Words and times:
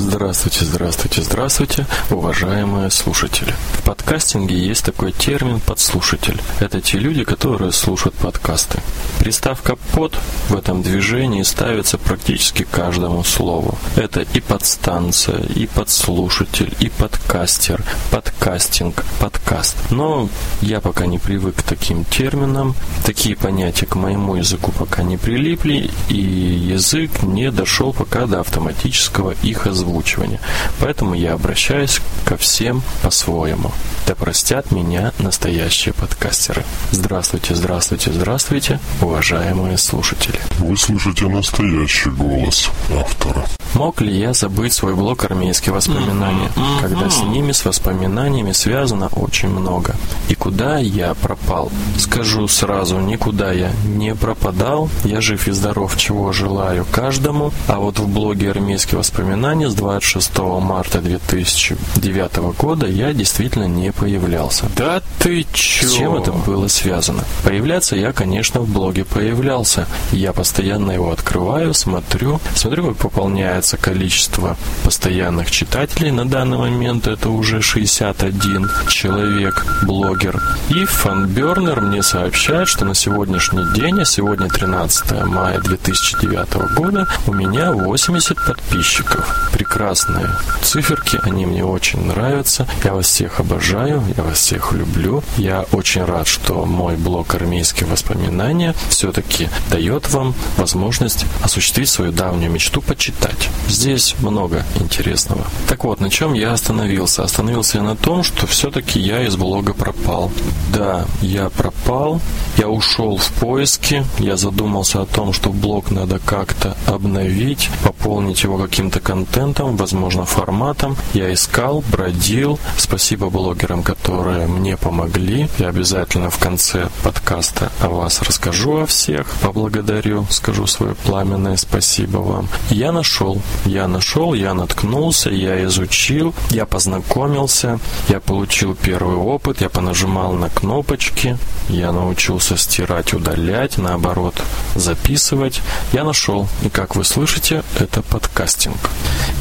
Здравствуйте, 0.00 0.64
здравствуйте, 0.64 1.22
здравствуйте, 1.22 1.86
уважаемые 2.08 2.88
слушатели. 2.88 3.52
В 3.72 3.82
подкастинге 3.82 4.56
есть 4.56 4.84
такой 4.84 5.10
термин 5.10 5.58
«подслушатель». 5.58 6.40
Это 6.60 6.80
те 6.80 6.98
люди, 6.98 7.24
которые 7.24 7.72
слушают 7.72 8.14
подкасты. 8.14 8.78
Приставка 9.18 9.74
«под» 9.74 10.16
в 10.50 10.54
этом 10.54 10.82
движении 10.82 11.42
ставится 11.42 11.98
практически 11.98 12.62
каждому 12.62 13.24
слову. 13.24 13.76
Это 13.96 14.20
и 14.20 14.40
подстанция, 14.40 15.40
и 15.40 15.66
подслушатель, 15.66 16.72
и 16.78 16.90
подкастер, 16.90 17.82
подкастинг, 18.12 19.04
подкаст. 19.18 19.76
Но 19.90 20.28
я 20.60 20.80
пока 20.80 21.06
не 21.06 21.18
привык 21.18 21.56
к 21.56 21.62
таким 21.62 22.04
терминам. 22.04 22.76
Такие 23.04 23.34
понятия 23.34 23.86
к 23.86 23.96
моему 23.96 24.36
языку 24.36 24.70
пока 24.70 25.02
не 25.02 25.16
прилипли, 25.16 25.90
и 26.08 26.16
язык 26.16 27.24
не 27.24 27.50
дошел 27.50 27.92
пока 27.92 28.26
до 28.26 28.40
автоматического 28.40 29.34
их 29.42 29.66
озвучивания. 29.88 30.40
Поэтому 30.80 31.14
я 31.14 31.32
обращаюсь 31.32 32.00
ко 32.24 32.36
всем 32.36 32.82
по-своему. 33.02 33.72
Да 34.06 34.14
простят 34.14 34.70
меня 34.70 35.12
настоящие 35.18 35.94
подкастеры. 35.94 36.64
Здравствуйте, 36.92 37.54
здравствуйте, 37.54 38.12
здравствуйте, 38.12 38.80
уважаемые 39.00 39.78
слушатели. 39.78 40.40
Вы 40.58 40.76
слышите 40.76 41.26
настоящий 41.26 42.10
голос 42.10 42.70
автора. 42.94 43.44
Мог 43.74 44.00
ли 44.00 44.18
я 44.18 44.32
забыть 44.32 44.72
свой 44.72 44.94
блог 44.94 45.24
«Армейские 45.24 45.74
воспоминания», 45.74 46.50
когда 46.80 47.10
с 47.10 47.22
ними, 47.22 47.52
с 47.52 47.64
воспоминаниями 47.64 48.52
связано 48.52 49.08
очень 49.08 49.50
много? 49.50 49.94
И 50.28 50.34
куда 50.34 50.78
я 50.78 51.14
пропал? 51.14 51.70
Скажу 51.98 52.48
сразу, 52.48 52.98
никуда 52.98 53.52
я 53.52 53.70
не 53.84 54.14
пропадал. 54.14 54.88
Я 55.04 55.20
жив 55.20 55.46
и 55.48 55.52
здоров, 55.52 55.96
чего 55.96 56.32
желаю 56.32 56.86
каждому. 56.90 57.52
А 57.66 57.78
вот 57.78 57.98
в 57.98 58.08
блоге 58.08 58.50
«Армейские 58.50 58.98
воспоминания» 58.98 59.68
с 59.68 59.74
26 59.78 60.38
марта 60.38 61.00
2009 61.00 62.36
года 62.58 62.86
я 62.86 63.12
действительно 63.12 63.64
не 63.64 63.92
появлялся. 63.92 64.66
Да 64.76 65.00
ты 65.20 65.46
чё? 65.52 65.86
С 65.86 65.92
чем 65.92 66.16
это 66.16 66.32
было 66.32 66.66
связано? 66.66 67.22
Появляться 67.44 67.94
я, 67.94 68.12
конечно, 68.12 68.60
в 68.60 68.68
блоге 68.68 69.04
появлялся. 69.04 69.86
Я 70.10 70.32
постоянно 70.32 70.90
его 70.90 71.12
открываю, 71.12 71.74
смотрю, 71.74 72.40
смотрю, 72.56 72.88
как 72.88 72.96
пополняется 72.96 73.76
количество 73.76 74.56
постоянных 74.82 75.50
читателей. 75.52 76.10
На 76.10 76.28
данный 76.28 76.58
момент 76.58 77.06
это 77.06 77.30
уже 77.30 77.62
61 77.62 78.68
человек, 78.88 79.64
блогер. 79.82 80.42
И 80.70 80.84
фанбернер 80.86 81.80
мне 81.80 82.02
сообщает, 82.02 82.66
что 82.66 82.84
на 82.84 82.94
сегодняшний 82.94 83.64
день, 83.74 84.00
а 84.00 84.04
сегодня 84.04 84.48
13 84.48 85.24
мая 85.24 85.60
2009 85.60 86.74
года, 86.76 87.06
у 87.28 87.32
меня 87.32 87.70
80 87.72 88.44
подписчиков. 88.44 89.48
Прекрасные 89.68 90.30
циферки, 90.62 91.20
они 91.24 91.44
мне 91.44 91.62
очень 91.62 92.00
нравятся. 92.06 92.66
Я 92.84 92.94
вас 92.94 93.06
всех 93.06 93.38
обожаю, 93.38 94.02
я 94.16 94.22
вас 94.22 94.38
всех 94.38 94.72
люблю. 94.72 95.22
Я 95.36 95.66
очень 95.72 96.04
рад, 96.04 96.26
что 96.26 96.64
мой 96.64 96.96
блог 96.96 97.34
«Армейские 97.34 97.86
воспоминания» 97.86 98.74
все-таки 98.88 99.50
дает 99.70 100.10
вам 100.10 100.34
возможность 100.56 101.26
осуществить 101.42 101.90
свою 101.90 102.12
давнюю 102.12 102.50
мечту 102.50 102.80
почитать. 102.80 103.50
Здесь 103.68 104.14
много 104.20 104.64
интересного. 104.76 105.44
Так 105.68 105.84
вот, 105.84 106.00
на 106.00 106.08
чем 106.08 106.32
я 106.32 106.52
остановился? 106.54 107.22
Остановился 107.22 107.76
я 107.76 107.84
на 107.84 107.94
том, 107.94 108.22
что 108.22 108.46
все-таки 108.46 108.98
я 108.98 109.22
из 109.26 109.36
блога 109.36 109.74
пропал. 109.74 110.32
Да, 110.72 111.04
я 111.20 111.50
пропал, 111.50 112.22
я 112.56 112.68
ушел 112.70 113.18
в 113.18 113.30
поиски, 113.32 114.02
я 114.18 114.38
задумался 114.38 115.02
о 115.02 115.06
том, 115.06 115.34
что 115.34 115.50
блог 115.50 115.90
надо 115.90 116.18
как-то 116.18 116.74
обновить, 116.86 117.68
пополнить 117.84 118.42
его 118.42 118.56
каким-то 118.56 119.00
контентом, 119.00 119.57
возможно, 119.64 120.24
форматом. 120.24 120.96
Я 121.14 121.32
искал, 121.32 121.84
бродил. 121.90 122.58
Спасибо 122.76 123.30
блогерам, 123.30 123.82
которые 123.82 124.46
мне 124.46 124.76
помогли. 124.76 125.48
Я 125.58 125.68
обязательно 125.68 126.30
в 126.30 126.38
конце 126.38 126.88
подкаста 127.02 127.70
о 127.80 127.88
вас 127.88 128.22
расскажу 128.22 128.78
о 128.78 128.86
всех. 128.86 129.26
Поблагодарю, 129.42 130.26
скажу 130.30 130.66
свое 130.66 130.94
пламенное 130.94 131.56
спасибо 131.56 132.18
вам. 132.18 132.48
Я 132.70 132.92
нашел, 132.92 133.40
я 133.64 133.88
нашел, 133.88 134.34
я 134.34 134.54
наткнулся, 134.54 135.30
я 135.30 135.64
изучил, 135.64 136.34
я 136.50 136.66
познакомился, 136.66 137.78
я 138.08 138.20
получил 138.20 138.74
первый 138.74 139.16
опыт, 139.16 139.60
я 139.60 139.68
понажимал 139.68 140.32
на 140.32 140.48
кнопочки, 140.48 141.38
я 141.68 141.92
научился 141.92 142.56
стирать, 142.56 143.12
удалять, 143.12 143.78
наоборот, 143.78 144.34
записывать. 144.74 145.60
Я 145.92 146.04
нашел, 146.04 146.48
и 146.62 146.68
как 146.68 146.96
вы 146.96 147.04
слышите, 147.04 147.62
это 147.78 148.02
подкастинг. 148.02 148.78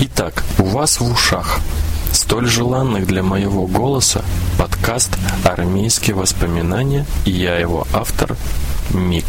Итак, 0.09 0.41
у 0.59 0.63
вас 0.63 1.01
в 1.01 1.11
ушах 1.11 1.59
столь 2.13 2.47
желанных 2.47 3.05
для 3.07 3.23
моего 3.23 3.67
голоса 3.67 4.23
подкаст 4.57 5.17
«Армейские 5.43 6.15
воспоминания» 6.15 7.05
и 7.25 7.31
я 7.31 7.57
его 7.57 7.85
автор 7.91 8.37
Мик. 8.93 9.25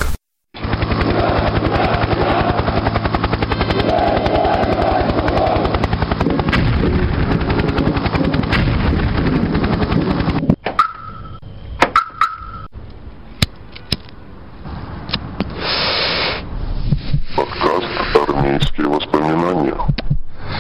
Подкаст 17.35 18.29
«Армейские 18.29 18.87
воспоминания» 18.87 19.75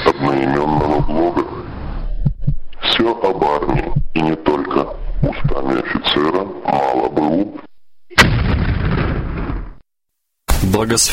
одноименного 0.08 1.00
блога. 1.00 1.44
Все 2.82 3.10
об 3.10 3.44
армии 3.44 3.92
и 4.14 4.20
не 4.20 4.36
только. 4.36 4.86
Устами 5.22 5.80
офицера 5.80 6.44
мало 6.64 7.08
БУ. 7.08 7.60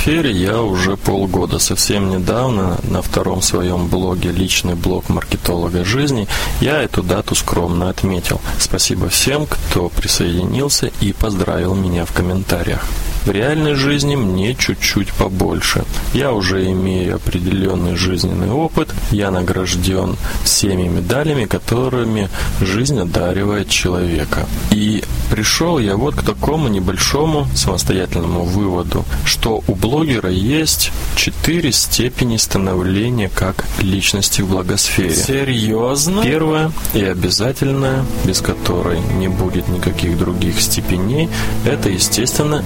Благосфере 0.05 0.39
я 0.39 0.61
уже 0.61 0.97
полгода. 0.97 1.57
Совсем 1.57 2.11
недавно 2.11 2.77
на 2.83 3.01
втором 3.01 3.41
своем 3.41 3.87
блоге 3.87 4.29
«Личный 4.31 4.75
блог 4.75 5.09
маркетолога 5.09 5.83
жизни» 5.83 6.27
я 6.61 6.83
эту 6.83 7.01
дату 7.01 7.33
скромно 7.33 7.89
отметил. 7.89 8.39
Спасибо 8.59 9.09
всем, 9.09 9.47
кто 9.47 9.89
присоединился 9.89 10.91
и 11.01 11.11
поздравил 11.11 11.73
меня 11.73 12.05
в 12.05 12.11
комментариях. 12.11 12.85
В 13.25 13.31
реальной 13.31 13.73
жизни 13.73 14.15
мне 14.15 14.53
чуть-чуть 14.53 15.11
побольше. 15.13 15.83
Я 16.13 16.31
уже 16.31 16.71
имею 16.71 17.15
определенный 17.15 17.95
жизненный 17.95 18.51
опыт, 18.51 18.93
я 19.09 19.31
награжден 19.31 20.15
всеми 20.43 20.83
медалями, 20.83 21.45
которыми 21.45 22.29
жизнь 22.61 22.99
одаривает 22.99 23.67
человека. 23.67 24.45
И 24.69 25.03
пришел 25.31 25.79
я 25.79 25.97
вот 25.97 26.15
к 26.15 26.21
такому 26.21 26.67
небольшому 26.67 27.47
самостоятельному 27.55 28.43
выводу, 28.43 29.05
что 29.25 29.63
у 29.67 29.73
блогера 29.73 30.29
есть 30.29 30.91
четыре 31.15 31.71
степени 31.71 32.37
становления 32.37 33.29
как 33.33 33.65
личности 33.79 34.41
в 34.41 34.49
благосфере. 34.49 35.15
Серьезно? 35.15 36.21
Первое 36.21 36.71
и 36.93 37.03
обязательное, 37.03 38.05
без 38.23 38.41
которой 38.41 38.99
не 39.17 39.29
будет 39.29 39.67
никаких 39.67 40.15
других 40.17 40.61
степеней, 40.61 41.27
это, 41.65 41.89
естественно, 41.89 42.63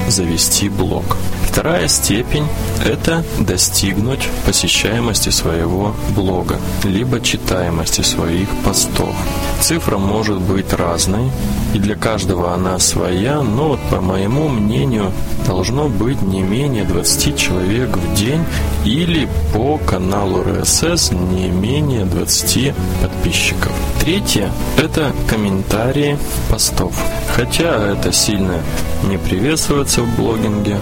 завести 0.49 0.69
блог. 0.69 1.17
Вторая 1.47 1.87
степень– 1.87 2.47
это 2.85 3.23
достигнуть 3.39 4.27
посещаемости 4.45 5.29
своего 5.29 5.95
блога, 6.15 6.57
либо 6.83 7.21
читаемости 7.21 8.01
своих 8.01 8.47
постов. 8.63 9.15
Цифра 9.61 9.97
может 9.97 10.39
быть 10.39 10.73
разной, 10.73 11.29
и 11.73 11.79
для 11.79 11.95
каждого 11.95 12.53
она 12.53 12.79
своя, 12.79 13.41
но 13.41 13.69
вот 13.69 13.79
по 13.89 14.01
моему 14.01 14.47
мнению 14.47 15.11
должно 15.49 15.89
быть 15.89 16.21
не 16.21 16.43
менее 16.43 16.83
20 16.83 17.35
человек 17.35 17.97
в 17.97 18.13
день 18.13 18.45
или 18.85 19.27
по 19.51 19.79
каналу 19.79 20.43
РСС 20.43 21.11
не 21.11 21.49
менее 21.49 22.05
20 22.05 22.75
подписчиков. 23.01 23.71
Третье– 23.99 24.51
это 24.77 25.11
комментарии 25.27 26.19
постов. 26.51 26.93
Хотя 27.35 27.93
это 27.93 28.11
сильно 28.11 28.61
не 29.09 29.17
приветствуется 29.17 30.03
в 30.03 30.15
блогинге, 30.15 30.77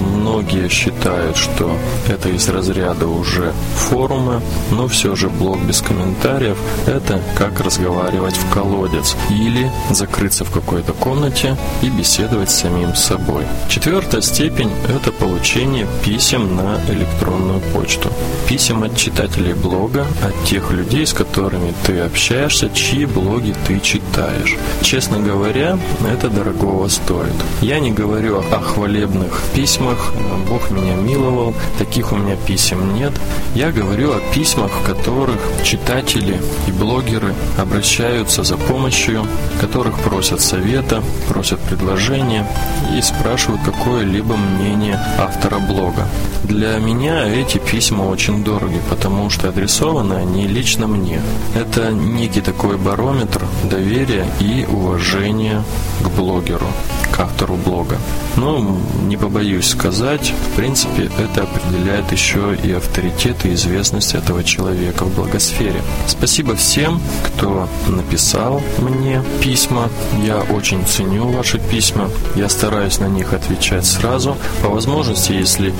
многие 0.00 0.68
считают, 0.68 1.36
что 1.36 1.76
это 2.08 2.28
из 2.28 2.48
разряда 2.48 3.08
уже 3.08 3.52
форума, 3.76 4.42
но 4.70 4.88
все 4.88 5.16
же 5.16 5.28
блог 5.28 5.60
без 5.62 5.80
комментариев– 5.80 6.58
это 6.86 7.20
как 7.36 7.60
разговаривать 7.60 8.36
в 8.36 8.50
колодец 8.50 9.16
или 9.30 9.70
закрыться 9.90 10.44
в 10.44 10.50
какой-то 10.50 10.92
комнате 10.92 11.56
и 11.82 11.88
беседовать 11.88 12.50
с 12.50 12.60
самим 12.60 12.94
собой. 12.94 13.44
Четвертое 13.68 14.11
Четвертая 14.12 14.34
степень– 14.34 14.70
это 14.94 15.10
получение 15.10 15.86
писем 16.04 16.54
на 16.54 16.78
электронную 16.92 17.60
почту. 17.72 18.10
Писем 18.46 18.82
от 18.82 18.94
читателей 18.94 19.54
блога, 19.54 20.06
от 20.22 20.44
тех 20.44 20.70
людей, 20.70 21.06
с 21.06 21.14
которыми 21.14 21.72
ты 21.86 22.00
общаешься, 22.00 22.68
чьи 22.74 23.06
блоги 23.06 23.54
ты 23.66 23.80
читаешь. 23.80 24.58
Честно 24.82 25.18
говоря, 25.18 25.78
это 26.06 26.28
дорогого 26.28 26.88
стоит. 26.88 27.32
Я 27.62 27.80
не 27.80 27.90
говорю 27.90 28.40
о 28.40 28.60
хвалебных 28.60 29.40
письмах, 29.54 30.12
Бог 30.46 30.70
меня 30.70 30.94
миловал, 30.96 31.54
таких 31.78 32.12
у 32.12 32.16
меня 32.16 32.36
писем 32.36 32.94
нет. 32.94 33.12
Я 33.54 33.72
говорю 33.72 34.12
о 34.12 34.20
письмах, 34.34 34.70
в 34.72 34.84
которых 34.84 35.38
читатели 35.64 36.38
и 36.66 36.70
блогеры 36.72 37.32
обращаются 37.56 38.42
за 38.42 38.58
помощью, 38.58 39.26
которых 39.58 39.98
просят 40.00 40.42
совета, 40.42 41.02
просят 41.28 41.60
предложения 41.60 42.46
и 42.94 43.00
спрашивают 43.00 43.62
какое-либо 44.02 44.36
мнение 44.36 44.98
автора 45.16 45.60
блога. 45.60 46.04
Для 46.44 46.78
меня 46.78 47.28
эти 47.28 47.58
письма 47.58 48.02
очень 48.02 48.42
дороги, 48.44 48.80
потому 48.90 49.30
что 49.30 49.48
адресованы 49.48 50.14
они 50.14 50.46
лично 50.48 50.86
мне. 50.86 51.20
Это 51.54 51.90
некий 51.90 52.40
такой 52.40 52.76
барометр 52.76 53.42
доверия 53.64 54.26
и 54.40 54.66
уважения 54.68 55.62
к 56.02 56.08
блогеру, 56.10 56.66
к 57.12 57.20
автору 57.20 57.54
блога. 57.54 57.96
Но, 58.36 58.76
не 59.06 59.16
побоюсь 59.16 59.68
сказать, 59.68 60.32
в 60.52 60.56
принципе, 60.56 61.10
это 61.18 61.42
определяет 61.42 62.10
еще 62.10 62.56
и 62.62 62.72
авторитет 62.72 63.44
и 63.44 63.54
известность 63.54 64.14
этого 64.14 64.42
человека 64.42 65.04
в 65.04 65.14
благосфере. 65.14 65.82
Спасибо 66.06 66.56
всем, 66.56 67.00
кто 67.24 67.68
написал 67.86 68.62
мне 68.78 69.22
письма. 69.42 69.90
Я 70.24 70.38
очень 70.38 70.84
ценю 70.86 71.28
ваши 71.28 71.58
письма. 71.58 72.08
Я 72.34 72.48
стараюсь 72.48 72.98
на 72.98 73.06
них 73.06 73.32
отвечать 73.32 73.86
сразу. 73.86 74.36
По 74.62 74.68
возможности, 74.70 75.32
если 75.32 75.72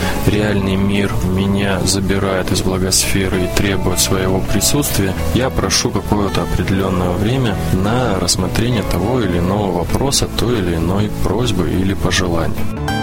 реальный 0.53 0.77
мир 0.77 1.11
меня 1.25 1.81
забирает 1.81 2.53
из 2.53 2.61
благосферы 2.61 3.45
и 3.45 3.57
требует 3.57 4.01
своего 4.01 4.41
присутствия, 4.41 5.15
я 5.35 5.49
прошу 5.49 5.91
какое-то 5.91 6.43
определенное 6.43 7.11
время 7.11 7.57
на 7.73 8.19
рассмотрение 8.21 8.83
того 8.83 9.21
или 9.21 9.39
иного 9.39 9.73
вопроса, 9.79 10.29
той 10.39 10.59
или 10.59 10.75
иной 10.77 11.11
просьбы 11.25 11.71
или 11.71 11.95
пожелания. 11.95 13.02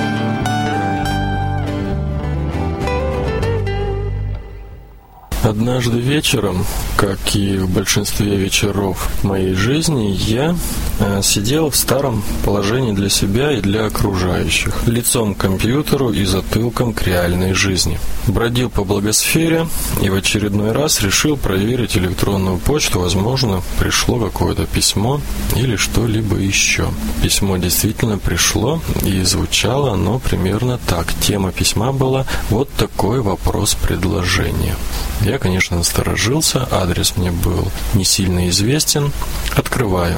Однажды 5.50 5.98
вечером, 5.98 6.63
как 6.96 7.18
и 7.34 7.57
в 7.57 7.72
большинстве 7.72 8.36
вечеров 8.36 9.10
моей 9.24 9.56
жизни, 9.56 10.16
я 10.28 10.56
э, 11.00 11.22
сидел 11.24 11.72
в 11.72 11.75
старом 11.75 12.24
положении 12.46 12.92
для 12.92 13.10
себя 13.10 13.54
и 13.54 13.60
для 13.60 13.88
окружающих, 13.88 14.86
лицом 14.86 15.34
к 15.34 15.40
компьютеру 15.40 16.12
и 16.12 16.24
затылком 16.24 16.94
к 16.94 17.01
реальной 17.01 17.54
жизни. 17.54 18.00
Бродил 18.28 18.69
по 18.69 18.84
благосфере 18.84 19.66
и 20.04 20.12
в 20.12 20.13
очередной 20.13 20.72
раз 20.72 21.01
решил 21.01 21.36
проверить 21.36 21.98
электронную 21.98 22.60
почту. 22.60 23.00
Возможно, 23.00 23.63
пришло 23.80 24.19
какое-то 24.19 24.68
письмо 24.68 25.19
или 25.56 25.78
что-либо 25.78 26.36
еще. 26.38 26.90
Письмо 27.24 27.57
действительно 27.57 28.19
пришло 28.19 28.81
и 29.04 29.24
звучало 29.24 29.94
оно 29.94 30.19
примерно 30.19 30.78
так. 30.86 31.12
Тема 31.22 31.51
письма 31.51 31.92
была 31.92 32.28
«Вот 32.51 32.69
такой 32.78 33.22
вопрос 33.22 33.74
предложения». 33.74 34.75
Я, 35.22 35.38
конечно, 35.39 35.77
насторожился, 35.77 36.68
адрес 36.71 37.15
мне 37.18 37.31
был 37.31 37.71
не 37.94 38.03
сильно 38.03 38.50
известен. 38.50 39.12
Открываю. 39.56 40.18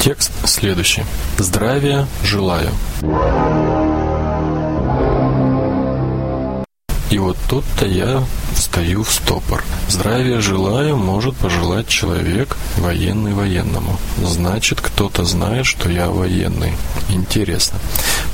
Текст 0.00 0.32
следующий. 0.44 1.04
Здравия 1.38 2.06
желаю. 2.24 2.70
Вот 7.20 7.36
тут-то 7.48 7.86
я 7.86 8.24
стою 8.56 9.04
в 9.04 9.12
стопор. 9.12 9.62
Здравия 9.88 10.40
желаю 10.40 10.96
может 10.96 11.36
пожелать 11.36 11.88
человек 11.88 12.56
военный 12.78 13.32
военному. 13.32 13.98
Значит, 14.24 14.80
кто-то 14.80 15.24
знает, 15.24 15.66
что 15.66 15.88
я 15.88 16.08
военный. 16.08 16.72
Интересно. 17.08 17.78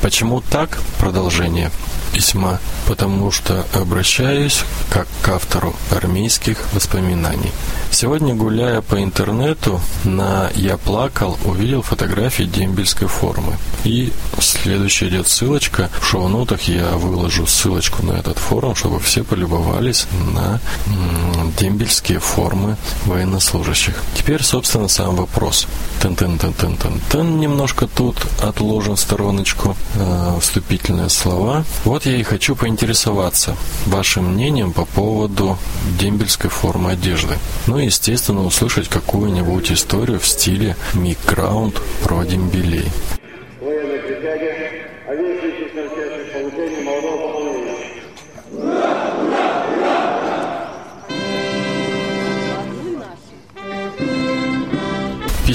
Почему 0.00 0.40
так? 0.40 0.78
Продолжение 0.98 1.70
письма, 2.12 2.60
потому 2.86 3.30
что 3.30 3.66
обращаюсь 3.74 4.64
как 4.90 5.06
к 5.22 5.28
автору 5.28 5.74
армейских 5.90 6.58
воспоминаний. 6.72 7.52
Сегодня, 7.90 8.34
гуляя 8.34 8.80
по 8.80 9.02
интернету, 9.02 9.80
на 10.04 10.50
«Я 10.54 10.76
плакал» 10.76 11.38
увидел 11.44 11.82
фотографии 11.82 12.44
дембельской 12.44 13.08
формы. 13.08 13.56
И 13.84 14.12
следующая 14.38 15.08
идет 15.08 15.28
ссылочка. 15.28 15.90
В 16.00 16.06
шоу-нотах 16.06 16.62
я 16.62 16.92
выложу 16.92 17.46
ссылочку 17.46 18.04
на 18.04 18.12
этот 18.12 18.38
форум, 18.38 18.74
чтобы 18.76 19.00
все 19.00 19.24
полюбовались 19.24 20.06
на 20.34 20.60
дембельские 21.58 22.20
формы 22.20 22.76
военнослужащих. 23.06 24.02
Теперь, 24.14 24.42
собственно, 24.42 24.88
сам 24.88 25.16
вопрос. 25.16 25.66
Тен-тен-тен-тен-тен. 26.02 27.40
Немножко 27.40 27.86
тут 27.86 28.16
отложим 28.40 28.96
в 28.96 29.00
стороночку 29.00 29.76
э, 29.94 30.38
вступительные 30.40 31.08
слова. 31.08 31.64
Вот 31.84 32.06
я 32.06 32.16
и 32.16 32.22
хочу 32.22 32.54
поинтересоваться 32.54 33.56
вашим 33.86 34.34
мнением 34.34 34.72
по 34.72 34.84
поводу 34.84 35.58
дембельской 35.98 36.50
формы 36.50 36.92
одежды. 36.92 37.38
Ну 37.66 37.78
и, 37.78 37.86
естественно, 37.86 38.44
услышать 38.44 38.88
какую-нибудь 38.88 39.72
историю 39.72 40.20
в 40.20 40.28
стиле 40.28 40.76
микграунд 40.94 41.80
про 42.02 42.24
дембелей. 42.24 42.90
А 45.08 45.14
весь 45.14 45.72
получения 46.32 46.82
молодого 46.84 47.85
Woo! 48.52 48.75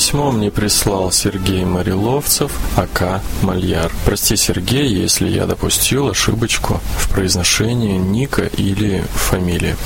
Письмо 0.01 0.31
мне 0.31 0.49
прислал 0.49 1.11
Сергей 1.11 1.63
Мариловцев, 1.63 2.51
АК 2.75 3.21
Мальяр. 3.43 3.91
Прости, 4.03 4.35
Сергей, 4.35 4.87
если 4.87 5.29
я 5.29 5.45
допустил 5.45 6.09
ошибочку 6.09 6.81
в 6.97 7.09
произношении 7.09 7.97
ника 7.97 8.41
или 8.41 9.05
фамилии. 9.13 9.77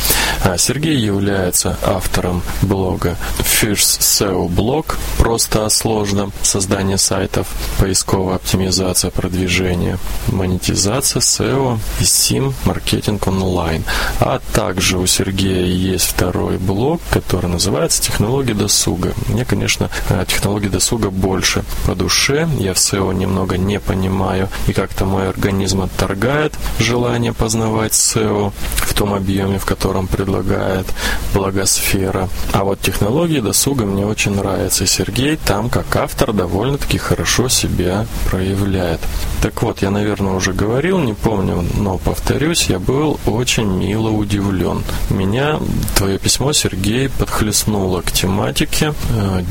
А 0.42 0.58
Сергей 0.58 0.96
является 0.98 1.78
автором 1.84 2.44
блога 2.62 3.18
First 3.40 4.00
SEO 4.00 4.48
Blog, 4.48 4.96
просто 5.18 5.66
о 5.66 5.70
сложном, 5.70 6.32
создание 6.44 6.98
сайтов, 6.98 7.48
поисковая 7.78 8.36
оптимизация 8.36 9.12
продвижения, 9.12 10.00
монетизация 10.28 11.20
SEO 11.20 11.78
и 12.00 12.04
SIM 12.04 12.54
маркетинг 12.64 13.28
онлайн. 13.28 13.84
А 14.22 14.40
также 14.54 14.98
у 14.98 15.06
Сергея 15.08 15.66
есть 15.66 16.06
второй 16.06 16.58
блог, 16.58 17.02
который 17.10 17.50
называется 17.50 18.02
«Технологии 18.02 18.54
досуга». 18.54 19.14
Мне, 19.28 19.44
конечно, 19.44 19.90
технологий 20.28 20.69
досуга 20.69 21.10
больше 21.10 21.63
по 21.86 21.96
душе. 21.96 22.48
Я 22.60 22.74
в 22.74 22.78
SEO 22.78 23.13
немного 23.13 23.57
не 23.57 23.80
понимаю, 23.80 24.50
и 24.68 24.74
как-то 24.74 25.06
мой 25.06 25.30
организм 25.30 25.81
отторгает 25.81 26.54
желание 26.80 27.34
познавать 27.34 27.94
SEO 27.94 28.52
в 28.78 28.94
том 28.94 29.13
объеме, 29.13 29.60
в 29.60 29.66
котором 29.66 30.07
предлагает 30.07 30.86
благосфера. 31.34 32.30
А 32.54 32.63
вот 32.63 32.80
технологии 32.81 33.40
досуга 33.40 33.86
мне 33.86 34.06
очень 34.06 34.35
нравятся. 34.35 34.83
И 34.83 34.88
Сергей 34.88 35.38
там, 35.38 35.69
как 35.69 35.95
автор, 35.95 36.33
довольно-таки 36.33 36.97
хорошо 36.97 37.50
себя 37.50 38.06
проявляет. 38.30 39.02
Так 39.42 39.62
вот, 39.62 39.81
я, 39.81 39.92
наверное, 39.92 40.33
уже 40.33 40.54
говорил, 40.54 41.00
не 41.00 41.14
помню, 41.14 41.66
но 41.76 41.97
повторюсь, 41.97 42.64
я 42.69 42.80
был 42.80 43.19
очень 43.26 43.68
мило 43.68 44.09
удивлен. 44.09 44.83
Меня 45.09 45.59
твое 45.95 46.18
письмо, 46.18 46.54
Сергей, 46.54 47.09
подхлестнуло 47.09 48.02
к 48.02 48.12
тематике. 48.12 48.94
Э, 49.12 49.42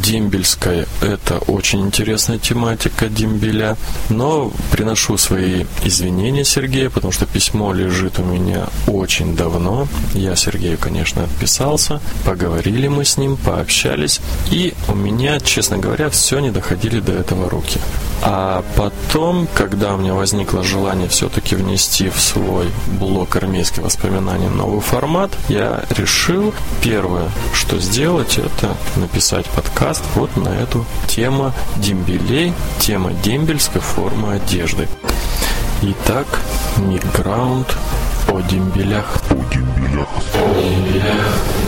дембельская– 0.44 0.86
это 1.00 1.38
очень 1.50 1.80
интересная 1.80 2.38
тематика 2.38 3.08
дембеля. 3.08 3.76
Но 4.10 4.52
приношу 4.70 5.16
свои 5.16 5.64
извинения 5.84 6.44
Сергею, 6.44 6.90
потому 6.90 7.12
что 7.12 7.26
письмо 7.26 7.72
лежит 7.72 8.18
у 8.18 8.24
меня 8.24 8.66
очень 8.86 9.36
давно. 9.36 9.88
Я 10.12 10.36
Сергею, 10.36 10.78
конечно, 10.78 11.24
отписался. 11.24 12.00
Поговорили 12.24 12.88
мы 12.88 13.04
с 13.04 13.16
ним, 13.16 13.36
пообщались. 13.36 14.20
И 14.50 14.74
у 14.88 14.94
меня, 14.94 15.40
честно 15.40 15.78
говоря, 15.78 16.10
все 16.10 16.38
не 16.40 16.50
доходили 16.50 17.00
до 17.00 17.12
этого 17.12 17.48
руки. 17.48 17.80
А 18.26 18.64
потом, 18.74 19.46
когда 19.54 19.94
у 19.94 19.98
меня 19.98 20.14
возникло 20.14 20.62
желание 20.62 21.08
все-таки 21.08 21.56
внести 21.56 22.08
в 22.08 22.18
свой 22.18 22.70
блок 22.98 23.36
армейских 23.36 23.82
воспоминаний 23.82 24.48
новый 24.48 24.80
формат, 24.80 25.30
я 25.48 25.84
решил 25.90 26.54
первое, 26.82 27.28
что 27.52 27.78
сделать, 27.78 28.38
это 28.38 28.74
написать 28.96 29.44
подкаст 29.46 30.02
вот 30.14 30.34
на 30.38 30.48
эту 30.48 30.86
тему 31.06 31.52
дембелей, 31.76 32.54
тема 32.78 33.12
дембельской 33.12 33.82
формы 33.82 34.36
одежды. 34.36 34.88
Итак, 35.82 36.26
миграунд 36.78 37.76
о 38.28 38.40
дембелях. 38.40 39.18
О 39.28 39.34
дембелях. 39.52 40.08
О 40.34 40.62
дембелях. 40.62 41.63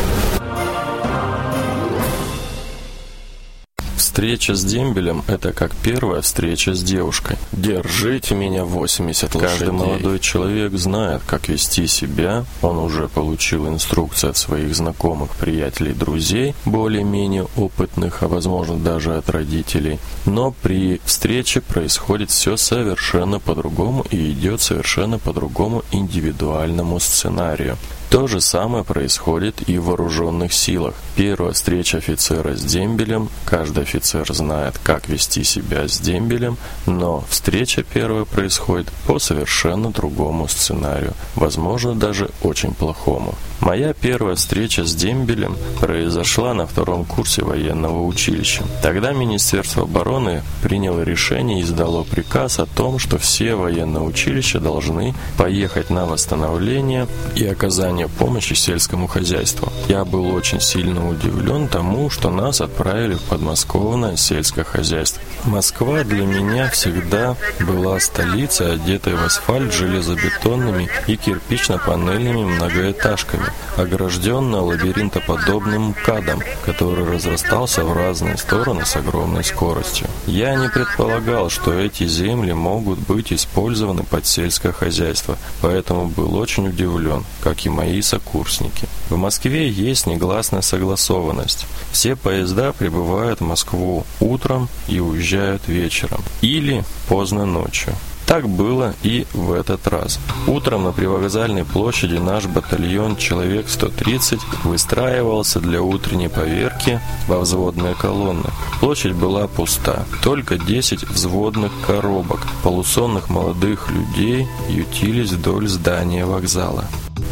Встреча 4.16 4.54
с 4.54 4.64
дембелем– 4.64 5.24
это 5.26 5.52
как 5.52 5.76
первая 5.76 6.22
встреча 6.22 6.72
с 6.72 6.82
девушкой. 6.82 7.36
Держите 7.52 8.34
меня 8.34 8.64
80 8.64 9.34
лошадей. 9.34 9.58
Каждый 9.58 9.72
молодой 9.72 10.20
человек 10.20 10.72
знает, 10.72 11.20
как 11.26 11.50
вести 11.50 11.86
себя. 11.86 12.46
Он 12.62 12.78
уже 12.78 13.08
получил 13.08 13.68
инструкции 13.68 14.30
от 14.30 14.38
своих 14.38 14.74
знакомых, 14.74 15.32
приятелей, 15.32 15.92
друзей, 15.92 16.54
более-менее 16.64 17.46
опытных, 17.58 18.22
а 18.22 18.28
возможно 18.28 18.78
даже 18.78 19.18
от 19.18 19.28
родителей. 19.28 19.98
Но 20.24 20.54
при 20.62 20.98
встрече 21.04 21.60
происходит 21.60 22.30
все 22.30 22.56
совершенно 22.56 23.38
по-другому 23.38 24.06
и 24.10 24.32
идет 24.32 24.62
совершенно 24.62 25.18
по 25.18 25.34
другому 25.34 25.84
индивидуальному 25.92 27.00
сценарию. 27.00 27.76
То 28.10 28.28
же 28.28 28.40
самое 28.40 28.84
происходит 28.84 29.68
и 29.68 29.78
в 29.78 29.86
вооруженных 29.86 30.52
силах. 30.52 30.94
Первая 31.16 31.52
встреча 31.52 31.98
офицера 31.98 32.54
с 32.54 32.62
дембелем, 32.62 33.28
каждый 33.44 33.82
офицер 33.82 34.32
знает, 34.32 34.78
как 34.82 35.08
вести 35.08 35.42
себя 35.42 35.88
с 35.88 35.98
дембелем, 35.98 36.56
но 36.86 37.24
встреча 37.28 37.82
первая 37.82 38.24
происходит 38.24 38.88
по 39.06 39.18
совершенно 39.18 39.90
другому 39.90 40.46
сценарию, 40.46 41.14
возможно 41.34 41.94
даже 41.94 42.30
очень 42.42 42.74
плохому. 42.74 43.34
Моя 43.60 43.92
первая 43.94 44.36
встреча 44.36 44.84
с 44.84 44.94
дембелем 44.94 45.56
произошла 45.80 46.54
на 46.54 46.66
втором 46.66 47.04
курсе 47.04 47.42
военного 47.42 48.04
училища. 48.04 48.62
Тогда 48.82 49.12
Министерство 49.12 49.84
обороны 49.84 50.42
приняло 50.62 51.02
решение 51.02 51.60
и 51.60 51.62
издало 51.62 52.04
приказ 52.04 52.58
о 52.58 52.66
том, 52.66 52.98
что 52.98 53.18
все 53.18 53.54
военные 53.54 54.02
училища 54.02 54.60
должны 54.60 55.14
поехать 55.36 55.90
на 55.90 56.06
восстановление 56.06 57.06
и 57.34 57.46
оказание 57.46 58.08
помощи 58.08 58.54
сельскому 58.54 59.06
хозяйству. 59.06 59.72
Я 59.88 60.04
был 60.04 60.34
очень 60.34 60.60
сильно 60.60 61.08
удивлен 61.08 61.68
тому, 61.68 62.10
что 62.10 62.30
нас 62.30 62.60
отправили 62.60 63.14
в 63.14 63.22
подмосковное 63.22 64.16
сельское 64.16 64.64
хозяйство. 64.64 65.22
Москва 65.44 66.04
для 66.04 66.24
меня 66.24 66.68
всегда 66.70 67.36
была 67.60 67.98
столицей, 68.00 68.74
одетой 68.74 69.14
в 69.14 69.24
асфальт 69.24 69.72
железобетонными 69.72 70.88
и 71.06 71.16
кирпично-панельными 71.16 72.44
многоэтажками, 72.44 73.45
огражденная 73.76 74.60
лабиринтоподобным 74.60 75.90
МКАДом, 75.90 76.42
который 76.64 77.04
разрастался 77.04 77.84
в 77.84 77.92
разные 77.92 78.36
стороны 78.36 78.84
с 78.84 78.96
огромной 78.96 79.44
скоростью. 79.44 80.08
Я 80.26 80.54
не 80.56 80.68
предполагал, 80.68 81.50
что 81.50 81.72
эти 81.72 82.06
земли 82.06 82.52
могут 82.52 82.98
быть 82.98 83.32
использованы 83.32 84.02
под 84.02 84.26
сельское 84.26 84.72
хозяйство, 84.72 85.36
поэтому 85.60 86.06
был 86.08 86.36
очень 86.36 86.68
удивлен, 86.68 87.24
как 87.42 87.64
и 87.66 87.68
мои 87.68 88.02
сокурсники. 88.02 88.88
В 89.10 89.16
Москве 89.16 89.68
есть 89.68 90.06
негласная 90.06 90.62
согласованность. 90.62 91.66
Все 91.92 92.16
поезда 92.16 92.72
прибывают 92.72 93.40
в 93.40 93.44
Москву 93.44 94.04
утром 94.20 94.68
и 94.88 95.00
уезжают 95.00 95.68
вечером 95.68 96.22
или 96.40 96.84
поздно 97.08 97.44
ночью. 97.46 97.94
Так 98.26 98.48
было 98.48 98.94
и 99.02 99.24
в 99.32 99.52
этот 99.52 99.86
раз. 99.86 100.18
Утром 100.46 100.84
на 100.84 100.92
привокзальной 100.92 101.64
площади 101.64 102.16
наш 102.16 102.46
батальон 102.46 103.16
человек 103.16 103.68
130 103.68 104.40
выстраивался 104.64 105.60
для 105.60 105.80
утренней 105.80 106.28
поверки 106.28 107.00
во 107.28 107.38
взводные 107.38 107.94
колонны. 107.94 108.50
Площадь 108.80 109.12
была 109.14 109.46
пуста. 109.46 110.04
Только 110.22 110.58
10 110.58 111.04
взводных 111.04 111.72
коробок, 111.86 112.40
полусонных 112.62 113.30
молодых 113.30 113.90
людей 113.90 114.48
ютились 114.68 115.30
вдоль 115.30 115.68
здания 115.68 116.24
вокзала. 116.26 116.84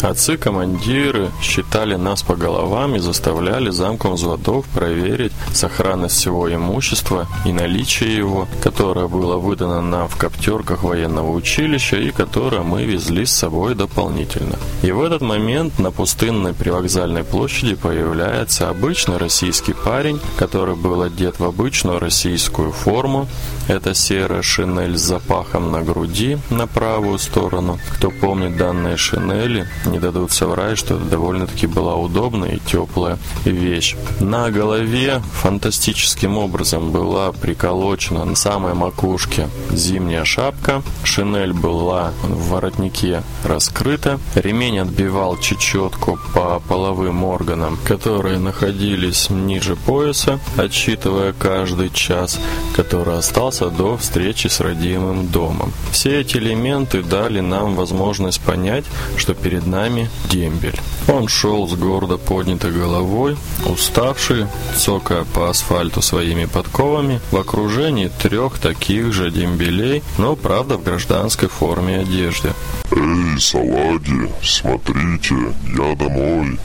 Отцы-командиры 0.03 1.31
считали 1.41 1.95
нас 1.95 2.23
по 2.23 2.37
головам 2.37 2.97
и 2.97 2.99
заставляли 2.99 3.71
замком 3.71 4.15
взводов 4.15 4.67
проверить 4.67 5.33
сохранность 5.53 6.17
всего 6.17 6.53
имущества 6.53 7.27
и 7.45 7.53
наличие 7.53 8.17
его, 8.17 8.49
которое 8.63 9.09
было 9.09 9.37
выдано 9.37 9.81
нам 9.81 10.09
в 10.09 10.17
коптерках 10.17 10.83
военного 10.83 11.31
училища 11.31 11.97
и 11.97 12.11
которое 12.11 12.63
мы 12.63 12.85
везли 12.85 13.25
с 13.25 13.33
собой 13.33 13.75
дополнительно. 13.75 14.57
И 14.83 14.91
в 14.91 15.03
этот 15.03 15.23
момент 15.23 15.79
на 15.79 15.91
пустынной 15.91 16.53
привокзальной 16.53 17.25
площади 17.25 17.75
появляется 17.75 18.69
обычный 18.69 19.17
российский 19.17 19.73
парень, 19.73 20.21
который 20.37 20.77
был 20.77 21.03
одет 21.03 21.39
в 21.39 21.45
обычную 21.45 21.99
российскую 21.99 22.73
форму. 22.73 23.29
Это 23.69 23.95
серая 23.95 24.43
шинель 24.43 24.99
с 24.99 25.03
запахом 25.03 25.73
на 25.73 25.83
груди 25.83 26.39
на 26.51 26.67
правую 26.67 27.19
сторону. 27.19 27.79
Кто 27.95 28.11
помнит 28.11 28.57
данные 28.57 28.97
шинели, 28.97 29.67
не 29.87 29.99
дадут 29.99 30.33
соврать, 30.33 30.79
что 30.79 30.95
это 30.95 31.05
довольно-таки 31.05 31.67
была 31.67 31.95
удобная 31.95 32.53
и 32.53 32.59
теплая 32.59 33.19
вещь. 33.45 33.97
На 34.21 34.51
голове 34.51 35.23
фантастическим 35.33 36.39
образом 36.39 36.91
была 36.91 37.33
приколочена 37.33 38.25
на 38.25 38.35
самой 38.35 38.75
макушке 38.75 39.49
зимняя 39.71 40.25
шапка. 40.25 40.83
Шинель 41.03 41.53
была 41.53 42.13
в 42.23 42.51
воротнике 42.51 43.23
раскрыта. 43.45 44.19
Ремень 44.35 44.79
отбивал 44.79 45.39
чечетку 45.39 46.19
по 46.35 46.61
половым 46.61 47.25
органам, 47.25 47.79
которые 47.85 48.39
находились 48.39 49.31
ниже 49.31 49.77
пояса, 49.77 50.39
отсчитывая 50.57 51.33
каждый 51.33 51.91
час, 51.91 52.39
который 52.75 53.19
остался 53.19 53.71
до 53.71 53.97
встречи 53.97 54.49
с 54.49 54.61
родимым 54.61 55.29
домом. 55.29 55.73
Все 55.91 56.21
эти 56.21 56.37
элементы 56.37 57.03
дали 57.03 57.41
нам 57.41 57.75
возможность 57.75 58.41
понять, 58.41 58.85
что 59.17 59.35
перед 59.35 59.67
нами 59.75 60.09
дембель. 60.31 60.79
Он 61.09 61.29
шел 61.29 61.69
с 61.69 61.75
гордо 61.75 62.17
поднятой 62.17 62.73
головой, 62.73 63.37
уставший, 63.67 64.47
цокая 64.77 65.25
по 65.25 65.51
асфальту 65.51 66.01
своими 66.01 66.47
подковами, 66.47 67.21
в 67.31 67.37
окружении 67.37 68.11
трех 68.23 68.59
таких 68.59 69.13
же 69.13 69.31
дембелей, 69.31 70.03
но, 70.19 70.37
правда, 70.37 70.77
в 70.77 70.85
гражданской 70.85 71.49
форме 71.49 72.01
одежды. 72.01 72.53
«Эй, 72.91 73.41
салаги, 73.41 74.31
смотрите, 74.43 75.35
я 75.77 75.95
домой!» 75.97 76.59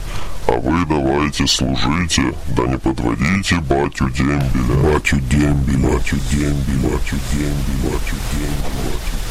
А 0.46 0.52
вы 0.52 0.84
давайте 0.84 1.46
служите, 1.46 2.34
да 2.56 2.66
не 2.66 2.76
подводите 2.78 3.56
батю 3.60 4.10
дембеля. 4.10 4.74
Батю 4.82 5.16
дембель, 5.30 5.76
батю 5.78 6.16
дембель, 6.30 6.78
батю 6.82 7.16
дембель, 7.30 7.84
батю 7.84 8.16
дембель, 8.32 8.74
батю 8.82 9.29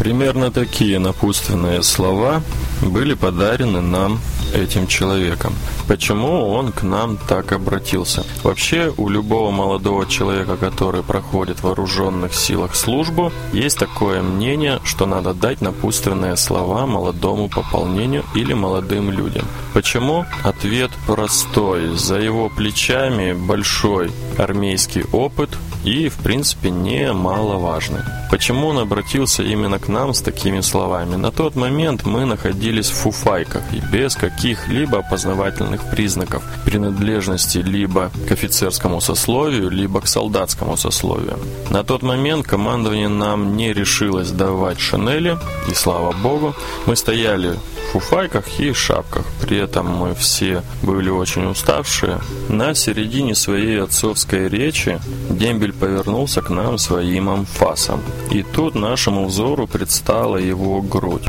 Примерно 0.00 0.50
такие 0.50 0.98
напутственные 0.98 1.82
слова 1.82 2.42
были 2.80 3.12
подарены 3.12 3.82
нам 3.82 4.18
этим 4.54 4.86
человеком. 4.86 5.54
Почему 5.88 6.48
он 6.50 6.72
к 6.72 6.82
нам 6.82 7.16
так 7.28 7.52
обратился? 7.52 8.24
Вообще, 8.42 8.92
у 8.96 9.08
любого 9.08 9.50
молодого 9.50 10.06
человека, 10.06 10.56
который 10.56 11.02
проходит 11.02 11.58
в 11.58 11.64
вооруженных 11.64 12.34
силах 12.34 12.74
службу, 12.74 13.32
есть 13.52 13.78
такое 13.78 14.22
мнение, 14.22 14.80
что 14.84 15.06
надо 15.06 15.34
дать 15.34 15.60
напутственные 15.60 16.36
слова 16.36 16.86
молодому 16.86 17.48
пополнению 17.48 18.24
или 18.34 18.54
молодым 18.54 19.10
людям. 19.10 19.46
Почему? 19.74 20.24
Ответ 20.42 20.90
простой. 21.06 21.96
За 21.96 22.16
его 22.16 22.48
плечами 22.48 23.32
большой 23.32 24.10
армейский 24.38 25.04
опыт 25.12 25.50
и, 25.84 26.08
в 26.08 26.16
принципе, 26.16 26.70
немаловажный. 26.70 28.00
Почему 28.30 28.68
он 28.68 28.78
обратился 28.78 29.42
именно 29.42 29.78
к 29.78 29.88
нам 29.88 30.14
с 30.14 30.20
такими 30.20 30.60
словами? 30.60 31.16
На 31.16 31.30
тот 31.30 31.56
момент 31.56 32.04
мы 32.04 32.26
находились 32.26 32.90
в 32.90 32.94
фуфайках 32.94 33.62
и 33.72 33.80
без 33.92 34.14
каких-либо 34.40 35.00
опознавательных 35.00 35.90
признаков 35.90 36.42
принадлежности 36.64 37.58
либо 37.58 38.10
к 38.26 38.32
офицерскому 38.32 39.02
сословию, 39.02 39.68
либо 39.68 40.00
к 40.00 40.06
солдатскому 40.06 40.78
сословию. 40.78 41.38
На 41.68 41.84
тот 41.84 42.02
момент 42.02 42.46
командование 42.46 43.08
нам 43.08 43.54
не 43.54 43.74
решилось 43.74 44.30
давать 44.30 44.80
шинели, 44.80 45.36
и 45.70 45.74
слава 45.74 46.12
богу, 46.12 46.54
мы 46.86 46.96
стояли 46.96 47.50
в 47.50 47.92
фуфайках 47.92 48.46
и 48.58 48.72
шапках. 48.72 49.26
При 49.42 49.58
этом 49.58 49.86
мы 49.86 50.14
все 50.14 50.62
были 50.82 51.10
очень 51.10 51.44
уставшие. 51.44 52.18
На 52.48 52.74
середине 52.74 53.34
своей 53.34 53.82
отцовской 53.82 54.48
речи 54.48 54.98
дембель 55.28 55.74
повернулся 55.74 56.40
к 56.40 56.48
нам 56.48 56.78
своим 56.78 57.28
амфасом. 57.28 58.00
И 58.30 58.42
тут 58.42 58.74
нашему 58.74 59.26
взору 59.26 59.66
предстала 59.66 60.38
его 60.38 60.80
грудь. 60.80 61.26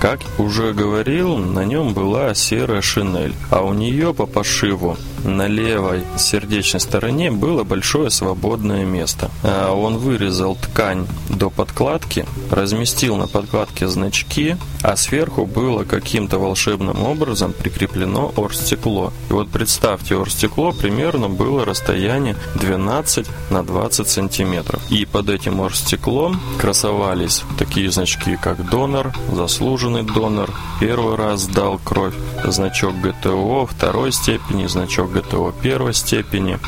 Как 0.00 0.20
уже 0.38 0.74
говорил, 0.74 1.38
на 1.38 1.64
нем 1.64 1.94
была 1.94 2.34
серая 2.34 2.82
шинель, 2.82 3.34
а 3.50 3.62
у 3.62 3.72
нее 3.72 4.12
по 4.12 4.26
пошиву 4.26 4.96
на 5.26 5.48
левой 5.48 6.04
сердечной 6.16 6.80
стороне 6.80 7.30
было 7.30 7.64
большое 7.64 8.10
свободное 8.10 8.84
место. 8.84 9.30
А 9.42 9.72
он 9.72 9.98
вырезал 9.98 10.56
ткань 10.56 11.06
до 11.28 11.50
подкладки, 11.50 12.24
разместил 12.50 13.16
на 13.16 13.26
подкладке 13.26 13.88
значки, 13.88 14.56
а 14.82 14.96
сверху 14.96 15.46
было 15.46 15.84
каким-то 15.84 16.38
волшебным 16.38 17.02
образом 17.02 17.52
прикреплено 17.52 18.32
оргстекло. 18.36 19.12
И 19.28 19.32
вот 19.32 19.48
представьте, 19.48 20.14
оргстекло 20.16 20.72
примерно 20.72 21.28
было 21.28 21.64
расстояние 21.64 22.36
12 22.54 23.26
на 23.50 23.64
20 23.64 24.08
сантиметров. 24.08 24.80
И 24.90 25.04
под 25.04 25.28
этим 25.28 25.60
оргстеклом 25.60 26.40
красовались 26.58 27.42
такие 27.58 27.90
значки, 27.90 28.36
как 28.36 28.68
донор, 28.70 29.12
заслуженный 29.32 30.02
донор, 30.02 30.52
первый 30.80 31.16
раз 31.16 31.46
дал 31.46 31.78
кровь, 31.82 32.14
значок 32.44 32.94
ГТО 33.00 33.66
второй 33.66 34.12
степени, 34.12 34.66
значок 34.66 35.15
ГТО 35.16 35.54
первой 35.62 35.94
степени, 35.94 36.58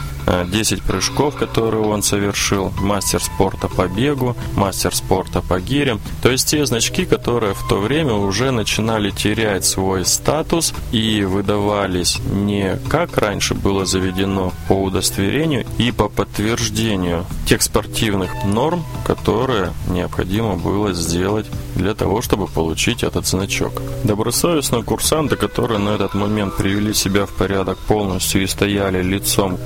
10 0.46 0.82
прыжков, 0.82 1.36
которые 1.36 1.82
он 1.82 2.02
совершил, 2.02 2.72
мастер 2.80 3.22
спорта 3.22 3.68
по 3.68 3.88
бегу, 3.88 4.36
мастер 4.56 4.94
спорта 4.94 5.40
по 5.40 5.60
гирям. 5.60 6.00
То 6.22 6.30
есть 6.30 6.48
те 6.48 6.64
значки, 6.66 7.04
которые 7.04 7.54
в 7.54 7.66
то 7.68 7.78
время 7.78 8.14
уже 8.14 8.50
начинали 8.50 9.10
терять 9.10 9.64
свой 9.64 10.04
статус 10.04 10.74
и 10.92 11.22
выдавались 11.24 12.18
не 12.30 12.78
как 12.88 13.16
раньше 13.18 13.54
было 13.54 13.86
заведено 13.86 14.52
по 14.68 14.72
удостоверению 14.72 15.66
и 15.78 15.92
по 15.92 16.08
подтверждению 16.08 17.24
тех 17.46 17.62
спортивных 17.62 18.30
норм, 18.44 18.84
которые 19.06 19.72
необходимо 19.88 20.56
было 20.56 20.92
сделать 20.92 21.46
для 21.74 21.94
того, 21.94 22.22
чтобы 22.22 22.46
получить 22.46 23.02
этот 23.02 23.26
значок. 23.26 23.82
Добросовестные 24.04 24.82
курсанты, 24.82 25.36
которые 25.36 25.78
на 25.78 25.90
этот 25.90 26.14
момент 26.14 26.56
привели 26.56 26.92
себя 26.92 27.26
в 27.26 27.30
порядок 27.30 27.78
полностью 27.78 28.42
и 28.42 28.46
стояли 28.46 29.02
лицом 29.02 29.56
к 29.56 29.64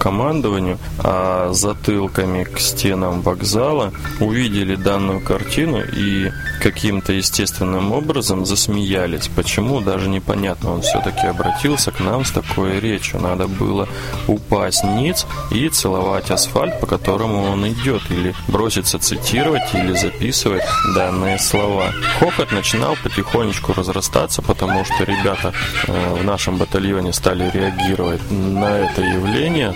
командованию, 0.53 0.79
а 0.99 1.53
затылками 1.53 2.45
к 2.45 2.59
стенам 2.59 3.23
вокзала, 3.23 3.93
увидели 4.21 4.77
данную 4.77 5.21
картину 5.21 5.81
и 5.81 6.31
каким-то 6.63 7.13
естественным 7.13 7.93
образом 7.93 8.47
засмеялись. 8.47 9.29
Почему, 9.35 9.81
даже 9.81 10.09
непонятно. 10.09 10.75
Он 10.75 10.83
все-таки 10.83 11.27
обратился 11.27 11.91
к 11.91 12.01
нам 12.01 12.25
с 12.25 12.31
такой 12.31 12.81
речью. 12.81 13.21
Надо 13.21 13.49
было 13.49 13.89
упасть 14.29 14.85
ниц 14.85 15.27
и 15.51 15.69
целовать 15.69 16.31
асфальт, 16.31 16.81
по 16.81 16.87
которому 16.87 17.51
он 17.53 17.67
идет, 17.69 18.03
или 18.11 18.35
броситься 18.49 18.99
цитировать, 18.99 19.75
или 19.75 19.95
записывать 19.95 20.63
данные 20.95 21.39
слова. 21.39 21.93
Хохот 22.21 22.53
начинал 22.53 22.97
потихонечку 23.03 23.73
разрастаться, 23.73 24.43
потому 24.43 24.85
что 24.85 25.05
ребята 25.05 25.53
э, 25.89 26.15
в 26.21 26.25
нашем 26.25 26.59
батальоне 26.59 27.13
стали 27.13 27.51
реагировать 27.51 28.21
на 28.31 28.79
это 28.79 29.03
явление, 29.03 29.75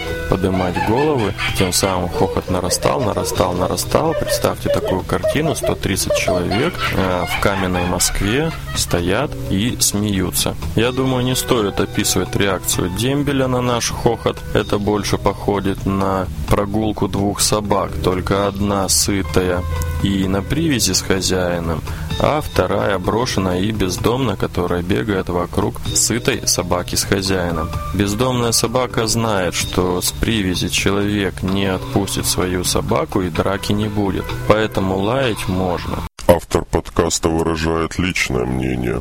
поднимать 0.66 0.88
головы. 0.88 1.35
Тем 1.58 1.73
самым 1.73 2.08
хохот 2.08 2.50
нарастал, 2.50 3.00
нарастал, 3.00 3.52
нарастал. 3.52 4.14
Представьте 4.18 4.68
такую 4.68 5.02
картину, 5.02 5.54
130 5.54 6.14
человек 6.16 6.75
э, 6.94 7.25
в 7.26 7.40
каменной 7.40 7.85
Москве 7.87 8.50
стоят 8.75 9.30
и 9.50 9.76
смеются. 9.80 10.54
Я 10.75 10.92
думаю, 10.92 11.25
не 11.25 11.35
стоит 11.35 11.80
описывать 11.80 12.35
реакцию 12.37 12.90
дембеля 12.90 13.46
на 13.49 13.61
наш 13.61 13.90
хохот. 13.90 14.38
Это 14.54 14.78
больше 14.78 15.18
походит 15.18 15.87
на 15.87 16.26
прогулку 16.49 17.08
двух 17.08 17.40
собак, 17.40 17.90
только 18.02 18.46
одна 18.46 18.88
сытая 18.88 19.62
и 20.02 20.28
на 20.28 20.42
привязи 20.42 20.92
с 20.92 21.00
хозяином, 21.00 21.82
а 22.18 22.40
вторая 22.40 22.99
брошенная 22.99 23.61
и 23.61 23.70
бездомная, 23.70 24.37
которая 24.37 24.82
бегает 24.82 25.28
вокруг 25.28 25.80
сытой 25.94 26.46
собаки 26.46 26.94
с 26.94 27.04
хозяином. 27.04 27.68
Бездомная 27.94 28.52
собака 28.52 29.06
знает, 29.06 29.54
что 29.54 30.00
с 30.00 30.12
привязи 30.12 30.68
человек 30.68 31.42
не 31.42 31.66
отпустит 31.66 32.26
свою 32.26 32.64
собаку 32.64 33.23
и 33.23 33.30
драки 33.30 33.73
не 33.73 33.88
будет, 33.88 34.25
поэтому 34.49 34.96
лаять 34.99 35.49
можно. 35.49 35.99
Автор 36.26 36.64
подкаста 36.64 37.28
выражает 37.28 37.99
личное 37.99 38.44
мнение 38.44 39.00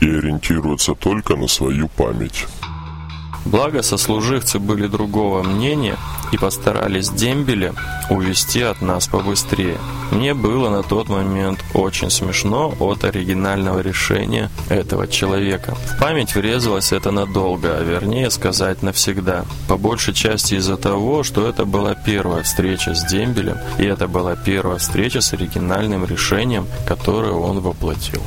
и 0.00 0.06
ориентируется 0.08 0.94
только 0.94 1.36
на 1.36 1.48
свою 1.48 1.88
память. 1.88 2.46
Благо, 3.44 3.82
сослуживцы 3.82 4.58
были 4.58 4.86
другого 4.86 5.42
мнения 5.42 5.96
и 6.32 6.36
постарались 6.36 7.10
дембеля 7.10 7.74
увести 8.10 8.62
от 8.62 8.80
нас 8.82 9.08
побыстрее. 9.08 9.78
Мне 10.10 10.34
было 10.34 10.70
на 10.70 10.82
тот 10.82 11.08
момент 11.08 11.58
очень 11.74 12.10
смешно 12.10 12.74
от 12.78 13.04
оригинального 13.04 13.80
решения 13.80 14.50
этого 14.68 15.08
человека. 15.08 15.74
В 15.74 15.98
память 15.98 16.34
врезалось 16.34 16.92
это 16.92 17.10
надолго, 17.10 17.76
а 17.76 17.82
вернее 17.82 18.30
сказать 18.30 18.82
навсегда. 18.82 19.44
По 19.68 19.76
большей 19.76 20.14
части 20.14 20.54
из-за 20.54 20.76
того, 20.76 21.22
что 21.22 21.48
это 21.48 21.64
была 21.64 21.94
первая 21.94 22.42
встреча 22.42 22.94
с 22.94 23.04
дембелем, 23.04 23.58
и 23.78 23.84
это 23.84 24.08
была 24.08 24.36
первая 24.36 24.78
встреча 24.78 25.20
с 25.20 25.32
оригинальным 25.32 26.04
решением, 26.04 26.66
которое 26.86 27.32
он 27.32 27.60
воплотил. 27.60 28.22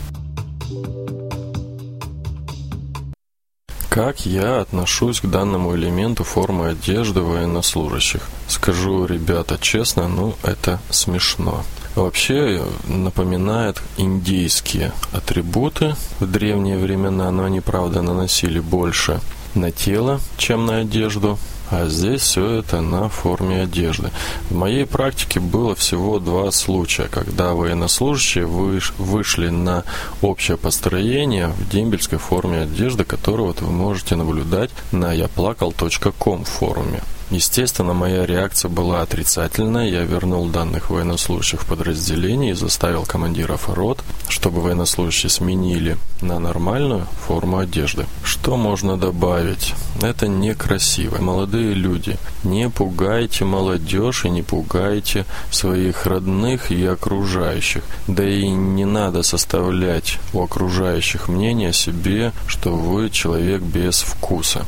Как 3.96 4.26
я 4.26 4.60
отношусь 4.60 5.22
к 5.22 5.26
данному 5.26 5.74
элементу 5.74 6.26
формы 6.26 6.72
одежды 6.72 7.22
военнослужащих? 7.22 8.24
Скажу, 8.46 9.06
ребята, 9.06 9.58
честно, 9.58 10.10
ну 10.10 10.36
это 10.44 10.82
смешно. 10.90 11.64
Вообще 11.96 12.62
напоминает 12.90 13.82
индейские 13.96 14.92
атрибуты 15.14 15.96
в 16.20 16.30
древние 16.30 16.78
времена, 16.78 17.32
но 17.32 17.46
они, 17.46 17.62
правда, 17.62 18.02
наносили 18.02 18.60
больше 18.60 19.22
на 19.54 19.72
тело, 19.72 20.20
чем 20.38 20.66
на 20.66 20.80
одежду 20.80 21.40
а 21.70 21.88
здесь 21.88 22.22
все 22.22 22.60
это 22.60 22.82
на 22.82 23.10
форме 23.10 23.64
одежды. 23.64 24.12
В 24.50 24.56
моей 24.56 24.86
практике 24.86 25.40
было 25.40 25.76
всего 25.76 26.20
два 26.20 26.52
случая, 26.52 27.08
когда 27.08 27.54
военнослужащие 27.54 28.46
выш, 28.46 28.94
вышли 28.98 29.50
на 29.50 29.84
общее 30.22 30.58
построение 30.58 31.48
в 31.48 31.70
дембельской 31.70 32.20
форме 32.20 32.62
одежды, 32.62 33.04
которую 33.04 33.48
вот 33.48 33.62
вы 33.62 33.72
можете 33.72 34.16
наблюдать 34.16 34.72
на 34.92 35.14
яплакал.ком 35.14 36.46
форуме. 36.46 37.02
Естественно, 37.32 37.94
моя 37.94 38.26
реакция 38.26 38.70
была 38.70 39.02
отрицательная. 39.02 39.90
Я 39.90 40.04
вернул 40.04 40.48
данных 40.48 40.90
военнослужащих 40.90 41.62
в 41.62 41.66
подразделение 41.66 42.52
и 42.52 42.56
заставил 42.56 43.04
командиров 43.06 43.68
рот, 43.70 44.04
чтобы 44.30 44.62
военнослужащие 44.62 45.30
сменили 45.30 45.98
на 46.22 46.40
нормальную 46.40 47.08
форму 47.28 47.58
одежды. 47.58 48.06
Что 48.24 48.58
можно 48.58 48.96
добавить? 48.96 49.74
Это 50.02 50.28
некрасиво. 50.28 51.18
Молодые 51.20 51.74
люди, 51.74 52.18
не 52.44 52.70
пугайте 52.70 53.44
молодежь 53.44 54.26
и 54.26 54.30
не 54.30 54.44
пугайте 54.44 55.26
своих 55.50 56.06
родных 56.06 56.72
и 56.72 56.86
окружающих. 56.86 57.84
Да 58.08 58.28
и 58.28 58.48
не 58.48 58.86
надо 58.86 59.24
составлять 59.24 60.20
у 60.34 60.44
окружающих 60.44 61.28
мнение 61.28 61.70
о 61.70 61.74
себе, 61.74 62.34
что 62.48 62.76
вы 62.76 63.10
человек 63.10 63.62
без 63.62 64.02
вкуса. 64.02 64.66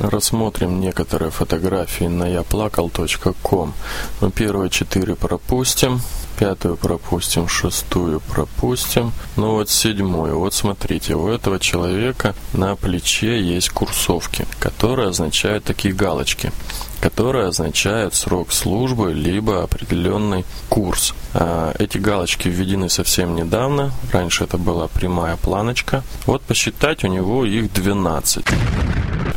Рассмотрим 0.00 0.80
некоторые 0.80 1.30
фотографии 1.30 2.04
на 2.04 2.26
яплакал.ком. 2.26 3.74
Ну, 4.22 4.30
первые 4.30 4.70
четыре 4.70 5.14
пропустим, 5.14 6.00
пятую 6.38 6.78
пропустим, 6.78 7.48
шестую 7.48 8.20
пропустим. 8.20 9.12
Ну 9.36 9.52
вот 9.52 9.68
седьмую. 9.68 10.38
Вот 10.38 10.54
смотрите, 10.54 11.14
у 11.14 11.28
этого 11.28 11.60
человека 11.60 12.34
на 12.54 12.76
плече 12.76 13.42
есть 13.42 13.68
курсовки, 13.68 14.46
которые 14.58 15.10
означают 15.10 15.64
такие 15.64 15.92
галочки 15.92 16.50
которые 17.00 17.46
означают 17.46 18.14
срок 18.14 18.52
службы 18.52 19.14
либо 19.14 19.62
определенный 19.62 20.44
курс. 20.68 21.14
А, 21.32 21.74
эти 21.78 21.96
галочки 21.96 22.48
введены 22.48 22.90
совсем 22.90 23.34
недавно. 23.34 23.92
Раньше 24.12 24.44
это 24.44 24.58
была 24.58 24.86
прямая 24.86 25.36
планочка. 25.38 26.02
Вот 26.26 26.42
посчитать 26.42 27.02
у 27.02 27.06
него 27.06 27.46
их 27.46 27.72
12. 27.72 28.44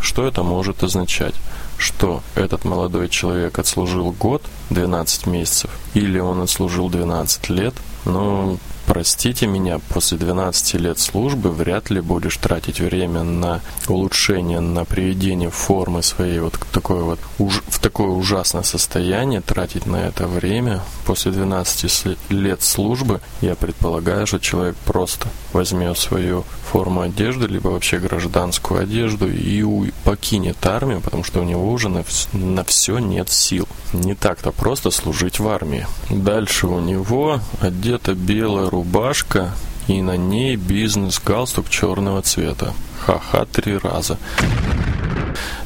Что 0.03 0.27
это 0.27 0.43
может 0.43 0.83
означать? 0.83 1.33
Что 1.77 2.21
этот 2.35 2.65
молодой 2.65 3.07
человек 3.07 3.57
отслужил 3.57 4.11
год, 4.11 4.43
12 4.69 5.27
месяцев, 5.27 5.71
или 5.93 6.19
он 6.19 6.41
отслужил 6.41 6.89
12 6.89 7.49
лет, 7.49 7.73
ну, 8.03 8.59
простите 8.85 9.47
меня, 9.47 9.79
после 9.89 10.17
12 10.17 10.73
лет 10.75 10.99
службы 10.99 11.51
вряд 11.51 11.89
ли 11.89 12.01
будешь 12.01 12.37
тратить 12.37 12.79
время 12.79 13.23
на 13.23 13.61
улучшение, 13.87 14.59
на 14.59 14.85
приведение 14.85 15.49
формы 15.49 16.03
своей 16.03 16.39
вот 16.39 16.59
такой 16.71 17.03
вот 17.03 17.19
уж, 17.39 17.61
в 17.67 17.79
такое 17.79 18.07
ужасное 18.07 18.63
состояние, 18.63 19.41
тратить 19.41 19.85
на 19.85 19.97
это 19.97 20.27
время. 20.27 20.81
После 21.05 21.31
12 21.31 22.17
лет 22.29 22.61
службы 22.61 23.21
я 23.41 23.55
предполагаю, 23.55 24.27
что 24.27 24.39
человек 24.39 24.75
просто 24.85 25.27
возьмет 25.53 25.97
свою 25.97 26.45
форму 26.63 27.01
одежды, 27.01 27.47
либо 27.47 27.69
вообще 27.69 27.99
гражданскую 27.99 28.81
одежду 28.81 29.29
и 29.29 29.63
покинет 30.03 30.65
армию, 30.65 31.01
потому 31.01 31.23
что 31.23 31.41
у 31.41 31.43
него 31.43 31.71
уже 31.71 31.89
на, 31.89 32.03
на 32.33 32.63
все 32.63 32.97
нет 32.99 33.29
сил. 33.29 33.67
Не 33.93 34.15
так-то 34.15 34.51
просто 34.51 34.89
служить 34.89 35.39
в 35.39 35.47
армии. 35.47 35.85
Дальше 36.09 36.67
у 36.67 36.79
него 36.79 37.39
одета 37.61 38.15
белая 38.15 38.69
рубашка 38.73 39.51
и 39.87 40.01
на 40.01 40.17
ней 40.17 40.55
бизнес-галстук 40.55 41.69
черного 41.69 42.23
цвета. 42.23 42.73
Ха-ха 43.05 43.45
три 43.45 43.77
раза. 43.77 44.17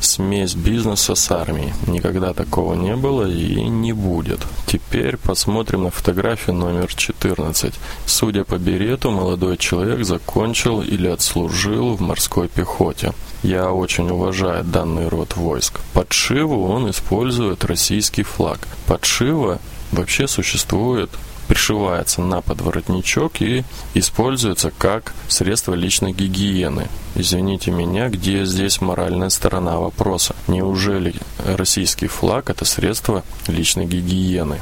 смесь 0.01 0.55
бизнеса 0.55 1.15
с 1.15 1.31
армией. 1.31 1.73
Никогда 1.87 2.33
такого 2.33 2.73
не 2.75 2.95
было 2.95 3.29
и 3.29 3.63
не 3.63 3.93
будет. 3.93 4.39
Теперь 4.65 5.17
посмотрим 5.17 5.83
на 5.83 5.91
фотографию 5.91 6.55
номер 6.55 6.93
14. 6.93 7.73
Судя 8.05 8.43
по 8.43 8.57
берету, 8.57 9.11
молодой 9.11 9.57
человек 9.57 10.03
закончил 10.05 10.81
или 10.81 11.07
отслужил 11.07 11.95
в 11.95 12.01
морской 12.01 12.47
пехоте. 12.49 13.13
Я 13.43 13.71
очень 13.71 14.09
уважаю 14.09 14.63
данный 14.63 15.07
род 15.07 15.37
войск. 15.37 15.79
Под 15.93 16.11
Шиву 16.11 16.67
он 16.67 16.89
использует 16.89 17.63
российский 17.63 18.23
флаг. 18.23 18.59
Под 18.85 19.05
Шива 19.05 19.59
вообще 19.91 20.27
существует 20.27 21.09
пришивается 21.47 22.21
на 22.21 22.41
подворотничок 22.41 23.41
и 23.41 23.63
используется 23.93 24.71
как 24.77 25.13
средство 25.27 25.73
личной 25.73 26.11
гигиены. 26.11 26.87
Извините 27.15 27.71
меня, 27.71 28.09
где 28.09 28.45
здесь 28.45 28.81
моральная 28.81 29.29
сторона 29.29 29.79
вопроса? 29.79 30.35
Неужели 30.47 31.15
российский 31.45 32.07
флаг– 32.07 32.49
это 32.51 32.65
средство 32.65 33.23
личной 33.47 33.85
гигиены? 33.85 34.59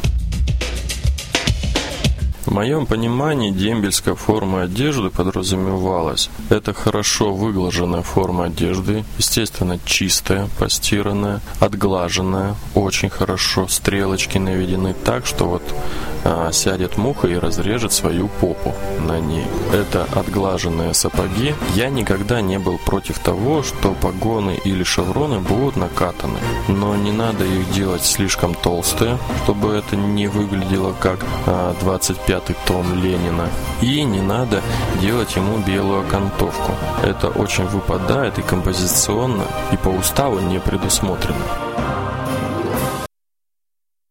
В 2.45 2.51
моем 2.51 2.85
понимании 2.85 3.49
дембельская 3.49 4.13
форма 4.13 4.63
одежды 4.63 5.09
подразумевалась. 5.09 6.29
Это 6.49 6.73
хорошо 6.73 7.33
выглаженная 7.33 8.03
форма 8.03 8.45
одежды, 8.45 9.03
естественно, 9.17 9.79
чистая, 9.83 10.47
постиранная, 10.59 11.41
отглаженная, 11.59 12.55
очень 12.75 13.09
хорошо, 13.09 13.67
стрелочки 13.67 14.37
наведены 14.37 14.93
так, 14.93 15.25
что 15.25 15.45
вот 15.45 15.63
а, 16.27 16.51
сядет 16.51 16.97
муха 16.97 17.27
и 17.27 17.35
разрежет 17.35 17.93
свою 17.93 18.27
попу 18.27 18.73
на 18.99 19.19
ней. 19.19 19.45
Это 19.71 20.07
отглаженные 20.15 20.95
сапоги. 20.95 21.53
Я 21.75 21.89
никогда 21.89 22.41
не 22.41 22.57
был 22.57 22.79
против 22.79 23.19
того, 23.19 23.61
что 23.61 23.93
погоны 23.93 24.59
или 24.65 24.83
шевроны 24.83 25.39
будут 25.39 25.75
накатаны. 25.75 26.39
Но 26.67 26.95
не 26.95 27.11
надо 27.11 27.45
их 27.45 27.71
делать 27.71 28.03
слишком 28.03 28.55
толстые, 28.55 29.19
чтобы 29.43 29.73
это 29.73 29.95
не 29.95 30.27
выглядело 30.27 30.95
как 30.99 31.23
а, 31.45 31.75
25-й 32.35 32.55
том 32.67 32.93
Ленина. 33.01 33.49
И 33.81 34.03
не 34.03 34.21
надо 34.21 34.61
делать 35.01 35.35
ему 35.35 35.57
белую 35.59 36.01
окантовку. 36.01 36.71
Это 37.03 37.27
очень 37.29 37.65
выпадает 37.65 38.37
и 38.39 38.41
композиционно, 38.41 39.43
и 39.71 39.77
по 39.77 39.89
уставу 39.89 40.39
не 40.39 40.59
предусмотрено. 40.59 41.74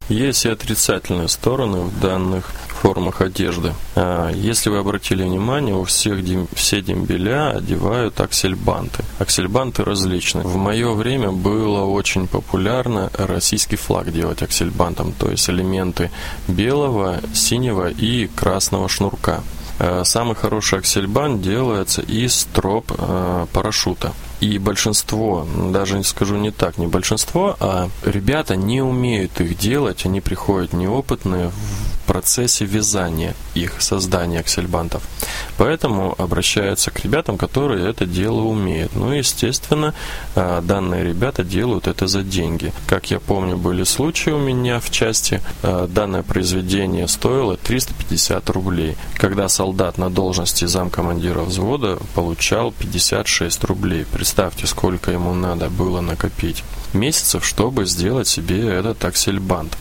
Есть 0.08 0.44
и 0.44 0.50
отрицательные 0.50 1.28
стороны 1.28 1.78
в 1.78 2.00
данных 2.00 2.50
формах 2.68 3.22
одежды. 3.22 3.72
А, 3.96 4.30
если 4.30 4.68
вы 4.68 4.78
обратили 4.78 5.22
внимание, 5.22 5.74
у 5.74 5.84
всех 5.84 6.22
дем, 6.22 6.46
все 6.54 6.82
дембеля 6.82 7.50
одевают 7.50 8.20
аксельбанты. 8.20 9.02
Аксельбанты 9.18 9.84
различные. 9.84 10.44
В 10.44 10.56
мое 10.56 10.92
время 10.92 11.32
было 11.32 11.84
очень 11.84 12.26
популярно 12.26 13.10
российский 13.14 13.76
флаг 13.76 14.12
делать 14.12 14.42
аксельбантом, 14.42 15.12
то 15.12 15.30
есть 15.30 15.48
элементы 15.48 16.10
белого, 16.46 17.20
синего 17.32 17.88
и 17.88 18.26
красного 18.26 18.90
шнурка. 18.90 19.42
А, 19.78 20.04
самый 20.04 20.36
хороший 20.36 20.80
аксельбант 20.80 21.40
делается 21.40 22.02
из 22.02 22.46
троп 22.52 22.92
а, 22.98 23.46
парашюта. 23.52 24.12
И 24.44 24.59
большинство, 24.59 25.46
даже 25.72 25.96
не 25.96 26.04
скажу 26.04 26.37
не 26.37 26.50
так, 26.50 26.76
не 26.76 26.87
большинство, 26.87 27.57
а 27.61 27.88
ребята 28.04 28.57
не 28.57 28.83
умеют 28.83 29.40
их 29.40 29.57
делать, 29.57 30.04
они 30.04 30.20
приходят 30.20 30.74
неопытные 30.74 31.48
в 31.48 32.07
процессе 32.07 32.66
вязания 32.66 33.35
их, 33.54 33.80
создания 33.80 34.40
аксельбантов. 34.40 35.02
Поэтому 35.57 36.14
обращаются 36.18 36.90
к 36.90 37.00
ребятам, 37.00 37.38
которые 37.38 37.88
это 37.88 38.04
дело 38.04 38.42
умеют. 38.42 38.94
Ну, 38.94 39.12
естественно, 39.12 39.94
а, 40.35 40.61
данные 40.61 41.04
ребята 41.04 41.42
делают 41.44 41.87
это 41.87 42.07
за 42.07 42.22
деньги. 42.22 42.72
Как 42.87 43.11
я 43.11 43.20
помню, 43.20 43.57
были 43.57 43.85
случаи 43.85 44.30
у 44.30 44.38
меня 44.38 44.80
в 44.80 44.90
части, 44.90 45.40
а, 45.62 45.87
данное 45.87 46.22
произведение 46.22 47.09
стоило 47.09 47.57
350 47.57 48.50
рублей, 48.50 48.96
когда 49.14 49.48
солдат 49.48 49.96
на 49.96 50.11
должности 50.11 50.66
замкомандира 50.66 51.40
взвода 51.40 51.98
получал 52.14 52.72
56 52.72 53.64
рублей. 53.64 54.04
Представьте, 54.35 54.66
сколько 54.66 55.12
ему 55.12 55.33
надо 55.33 55.70
было 55.70 56.01
накопить 56.01 56.64
месяцев, 56.92 57.47
чтобы 57.47 57.87
сделать 57.87 58.27
себе 58.27 58.68
этот 58.68 59.05
аксельбант. 59.05 59.77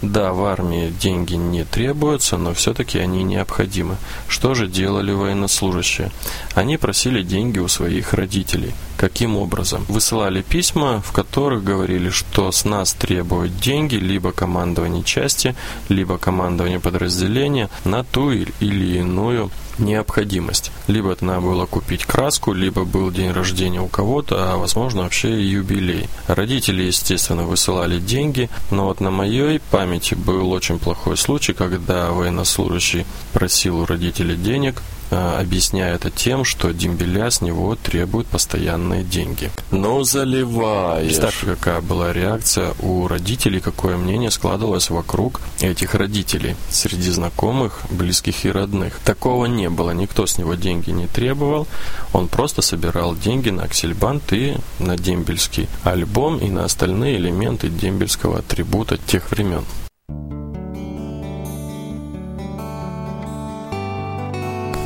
Да, 0.00 0.32
в 0.32 0.42
армии 0.46 0.94
деньги 0.98 1.34
не 1.34 1.64
требуются, 1.64 2.38
но 2.38 2.54
все-таки 2.54 2.98
они 2.98 3.22
необходимы. 3.22 3.98
Что 4.28 4.54
же 4.54 4.66
делали 4.66 5.12
военнослужащие? 5.12 6.10
Они 6.54 6.78
просили 6.78 7.22
деньги 7.22 7.58
у 7.58 7.68
своих 7.68 8.14
родителей. 8.14 8.72
Каким 8.96 9.36
образом? 9.36 9.84
Высылали 9.86 10.40
письма, 10.40 11.02
в 11.02 11.12
которых 11.12 11.64
говорили, 11.64 12.08
что 12.08 12.50
с 12.50 12.64
нас 12.64 12.94
требуют 12.94 13.60
деньги 13.60 13.96
либо 13.96 14.32
командование 14.32 15.04
части, 15.04 15.54
либо 15.90 16.16
командование 16.16 16.80
подразделения 16.80 17.68
на 17.84 18.04
ту 18.04 18.30
или 18.30 18.96
иную 18.96 19.50
необходимость. 19.78 20.72
Либо 20.86 21.12
это 21.12 21.24
надо 21.24 21.40
было 21.40 21.66
купить 21.66 22.04
краску, 22.04 22.52
либо 22.52 22.84
был 22.84 23.10
день 23.10 23.32
рождения 23.32 23.80
у 23.80 23.88
кого-то, 23.88 24.52
а 24.52 24.56
возможно 24.56 25.02
вообще 25.02 25.40
и 25.40 25.46
юбилей. 25.46 26.08
Родители, 26.26 26.84
естественно, 26.84 27.44
высылали 27.44 27.98
деньги, 27.98 28.48
но 28.70 28.86
вот 28.86 29.00
на 29.00 29.10
моей 29.10 29.60
памяти 29.70 30.14
был 30.14 30.50
очень 30.52 30.78
плохой 30.78 31.16
случай, 31.16 31.52
когда 31.52 32.10
военнослужащий 32.10 33.06
просил 33.32 33.80
у 33.80 33.86
родителей 33.86 34.36
денег, 34.36 34.82
объясняя 35.10 35.94
это 35.94 36.10
тем, 36.10 36.44
что 36.44 36.72
дембеля 36.72 37.30
с 37.30 37.40
него 37.40 37.74
требуют 37.76 38.26
постоянные 38.28 39.04
деньги. 39.04 39.50
Ну, 39.70 40.04
заливаешь. 40.04 41.06
Представьте, 41.06 41.46
какая 41.46 41.80
была 41.80 42.12
реакция 42.12 42.74
у 42.80 43.06
родителей, 43.08 43.60
какое 43.60 43.96
мнение 43.96 44.30
складывалось 44.30 44.90
вокруг 44.90 45.40
этих 45.60 45.94
родителей 45.94 46.56
среди 46.70 47.10
знакомых, 47.10 47.82
близких 47.90 48.44
и 48.44 48.50
родных. 48.50 48.98
Такого 49.04 49.46
не 49.46 49.68
было, 49.68 49.90
никто 49.90 50.26
с 50.26 50.38
него 50.38 50.54
деньги 50.54 50.90
не 50.90 51.06
требовал, 51.06 51.66
он 52.12 52.28
просто 52.28 52.62
собирал 52.62 53.14
деньги 53.16 53.50
на 53.50 53.64
аксельбант 53.64 54.32
и 54.32 54.56
на 54.78 54.96
дембельский 54.96 55.68
альбом 55.84 56.38
и 56.38 56.48
на 56.48 56.64
остальные 56.64 57.16
элементы 57.16 57.68
дембельского 57.68 58.38
атрибута 58.38 58.98
тех 58.98 59.30
времен. 59.30 59.64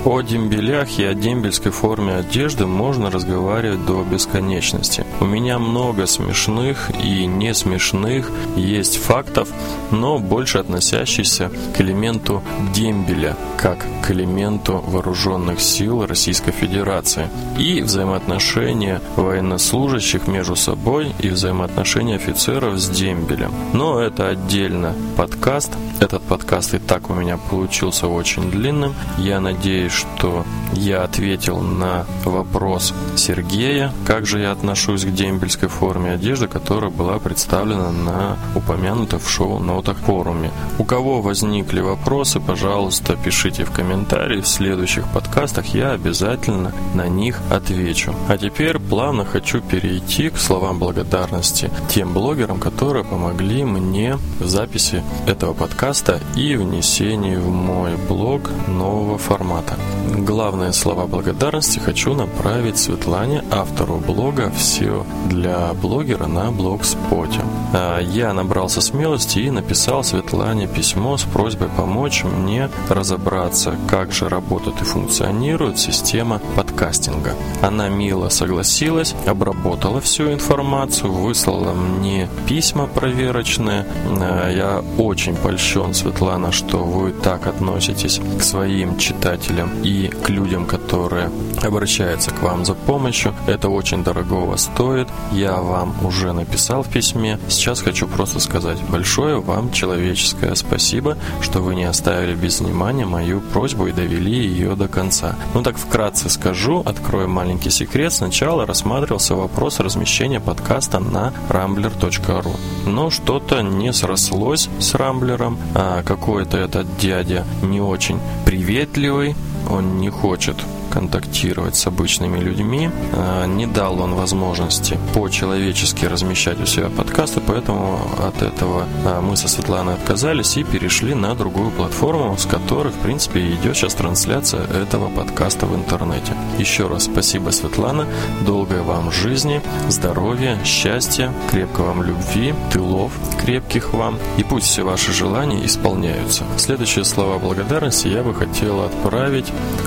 О 0.03 0.23
дембелях 0.23 0.99
и 0.99 1.05
о 1.05 1.13
дембельской 1.13 1.71
форме 1.73 2.15
одежды 2.15 2.67
можно 2.67 3.11
разговаривать 3.11 3.85
до 3.85 4.03
бесконечности. 4.03 5.05
У 5.21 5.27
меня 5.27 5.59
много 5.59 6.07
смешных 6.07 6.91
и 7.05 7.27
не 7.27 7.53
смешных 7.53 8.31
есть 8.57 8.97
фактов, 8.97 9.49
но 9.91 10.19
больше 10.19 10.57
относящихся 10.57 11.51
к 11.77 11.81
элементу 11.83 12.43
дембеля, 12.75 13.37
как 13.59 13.85
к 14.03 14.11
элементу 14.11 14.83
вооруженных 14.87 15.61
сил 15.61 16.07
Российской 16.07 16.53
Федерации, 16.53 17.29
и 17.59 17.83
взаимоотношения 17.83 19.03
военнослужащих 19.17 20.27
между 20.27 20.57
собой 20.57 21.13
и 21.19 21.29
взаимоотношения 21.29 22.17
офицеров 22.17 22.79
с 22.79 22.89
дембелем. 22.89 23.53
Но 23.75 24.01
это 24.01 24.29
отдельно 24.29 24.95
подкаст. 25.19 25.73
Этот 26.01 26.23
подкаст 26.23 26.73
и 26.73 26.79
так 26.79 27.11
у 27.11 27.15
меня 27.15 27.37
получился 27.37 28.09
очень 28.09 28.51
длинным. 28.51 28.95
Я 29.19 29.39
надеюсь, 29.39 29.93
что 29.93 30.47
я 30.73 31.03
ответил 31.03 31.59
на 31.59 32.07
вопрос 32.25 32.95
Сергея, 33.17 33.93
как 34.07 34.25
же 34.25 34.41
я 34.41 34.53
отношусь 34.53 35.05
к 35.05 35.13
дембельской 35.13 35.69
форме 35.69 36.13
одежды, 36.13 36.49
которая 36.49 36.91
была 36.91 37.19
представлена 37.19 37.93
на 37.93 38.39
упомянутом 38.55 39.21
в 39.21 39.29
шоу-нотах 39.29 39.99
форуме. 39.99 40.51
У 40.79 40.85
кого 40.85 41.21
возникли 41.21 41.81
вопросы, 41.81 42.41
пожалуйста, 42.41 43.19
пишите 43.23 43.65
в 43.65 43.71
комментарии. 43.71 44.41
В 44.41 44.49
следующих 44.49 45.07
подкастах 45.13 45.67
я 45.75 45.93
обязательно 45.93 46.73
на 46.95 47.09
них 47.09 47.39
отвечу. 47.51 48.15
А 48.27 48.39
теперь 48.39 48.79
плавно 48.79 49.27
хочу 49.27 49.61
перейти 49.61 50.31
к 50.31 50.39
словам 50.39 50.79
благодарности 50.79 51.71
тем 51.91 52.15
блогерам, 52.15 52.59
которые 52.59 53.05
помогли 53.05 53.65
мне 53.65 54.17
в 54.39 54.47
записи 54.47 55.03
этого 55.27 55.53
подкаста 55.53 55.90
и 56.37 56.55
внесении 56.55 57.37
в 57.37 57.49
мой 57.49 57.97
блог 58.09 58.51
нового 58.69 59.19
формата. 59.19 59.75
Главные 60.17 60.73
слова 60.73 61.07
благодарности 61.07 61.79
хочу 61.79 62.15
направить 62.15 62.79
Светлане, 62.79 63.43
автору 63.51 63.97
блога 63.97 64.53
«Все 64.57 65.05
для 65.27 65.73
блогера» 65.75 66.27
на 66.27 66.53
блогспоте. 66.53 67.41
А, 67.73 67.99
я 67.99 68.33
набрался 68.33 68.81
смелости 68.81 69.41
и 69.41 69.51
написал 69.51 70.05
Светлане 70.05 70.67
письмо 70.69 71.17
с 71.17 71.23
просьбой 71.23 71.69
помочь 71.77 72.25
мне 72.25 72.69
разобраться, 72.89 73.75
как 73.89 74.13
же 74.13 74.29
работает 74.29 74.81
и 74.81 74.85
функционирует 74.85 75.79
система 75.79 76.41
подкастинга. 76.57 77.35
Она 77.63 77.89
мило 77.89 78.29
согласилась, 78.29 79.15
обработала 79.27 80.01
всю 80.01 80.33
информацию, 80.33 81.13
выслала 81.13 81.73
мне 81.73 82.29
письма 82.47 82.87
проверочные. 82.87 83.87
А, 84.21 84.51
я 84.51 84.85
очень 84.99 85.35
польщен, 85.35 85.80
Светлана, 85.95 86.53
что 86.53 86.79
вы 86.79 87.13
так 87.13 87.47
относитесь 87.47 88.21
к 88.39 88.43
своим 88.43 88.99
читателям 88.99 89.71
и 89.83 90.09
к 90.09 90.29
людям, 90.29 90.67
которые 90.67 91.31
обращаются 91.63 92.31
к 92.31 92.43
вам 92.43 92.65
за 92.65 92.75
помощью. 92.75 93.35
Это 93.47 93.69
очень 93.69 94.05
дорогого 94.05 94.57
стоит. 94.57 95.09
Я 95.33 95.57
вам 95.57 95.95
уже 96.05 96.33
написал 96.33 96.83
в 96.83 96.89
письме. 96.89 97.39
Сейчас 97.49 97.81
хочу 97.81 98.07
просто 98.07 98.41
сказать 98.41 98.79
большое 98.89 99.41
вам 99.41 99.73
человеческое 99.73 100.55
спасибо, 100.55 101.17
что 101.41 101.61
вы 101.61 101.75
не 101.75 101.85
оставили 101.85 102.35
без 102.35 102.61
внимания 102.61 103.07
мою 103.07 103.41
просьбу 103.41 103.87
и 103.87 103.93
довели 103.93 104.47
ее 104.47 104.77
до 104.77 104.89
конца. 104.89 105.37
Ну 105.55 105.63
так 105.63 105.77
вкратце 105.77 106.29
скажу, 106.29 106.83
открою 106.85 107.29
маленький 107.29 107.71
секрет. 107.71 108.13
Сначала 108.13 108.67
рассматривался 108.67 109.35
вопрос 109.35 109.81
размещения 109.81 110.41
подкаста 110.41 111.01
на 111.01 111.33
rambler.ru. 111.49 112.57
Но 112.87 113.11
что-то 113.11 113.63
не 113.63 113.93
срослось 113.93 114.69
с 114.79 114.95
Рамблером. 114.95 115.59
А 115.75 116.03
какой-то 116.03 116.57
этот 116.57 116.87
дядя 116.99 117.45
не 117.63 117.81
очень 117.81 118.19
приветливый, 118.45 119.35
он 119.69 119.99
не 119.99 120.11
хочет 120.11 120.57
контактировать 120.91 121.77
с 121.77 121.87
обычными 121.87 122.39
людьми. 122.39 122.91
А, 123.13 123.47
не 123.47 123.67
дал 123.67 124.01
он 124.01 124.15
возможности 124.15 124.99
по-человечески 125.15 126.05
размещать 126.05 126.61
у 126.61 126.67
себя 126.67 126.89
подкасты, 126.89 127.41
поэтому 127.41 127.99
от 128.19 128.43
этого 128.43 128.85
а, 129.05 129.21
мы 129.21 129.37
со 129.37 129.49
Светланой 129.49 129.95
отказались 129.95 130.57
и 130.57 130.65
перешли 130.65 131.15
на 131.15 131.35
другую 131.35 131.71
платформу, 131.71 132.37
с 132.37 132.45
которой, 132.45 132.93
в 132.93 132.99
принципе, 132.99 133.41
идет 133.53 133.77
сейчас 133.77 133.95
трансляция 133.95 134.65
этого 134.67 135.09
подкаста 135.09 135.67
в 135.67 135.75
интернете. 135.75 136.35
Еще 136.61 136.89
раз 136.89 137.05
спасибо, 137.05 137.49
Светлана. 137.53 138.07
Долгой 138.45 138.83
вам 138.83 139.11
жизни, 139.11 139.63
здоровья, 139.89 140.59
счастья, 140.63 141.33
крепкой 141.51 141.87
вам 141.87 142.03
любви, 142.03 142.53
тылов 142.71 143.13
крепких 143.41 143.95
вам, 143.95 144.19
и 144.37 144.45
пусть 144.45 144.67
все 144.67 144.83
ваши 144.83 145.13
желания 145.13 145.65
исполняются. 145.65 146.45
Следующие 146.57 147.05
слова 147.05 147.39
благодарности 147.39 148.09
я 148.09 148.23
бы 148.23 148.35
хотел 148.35 148.83
отправить 148.83 149.47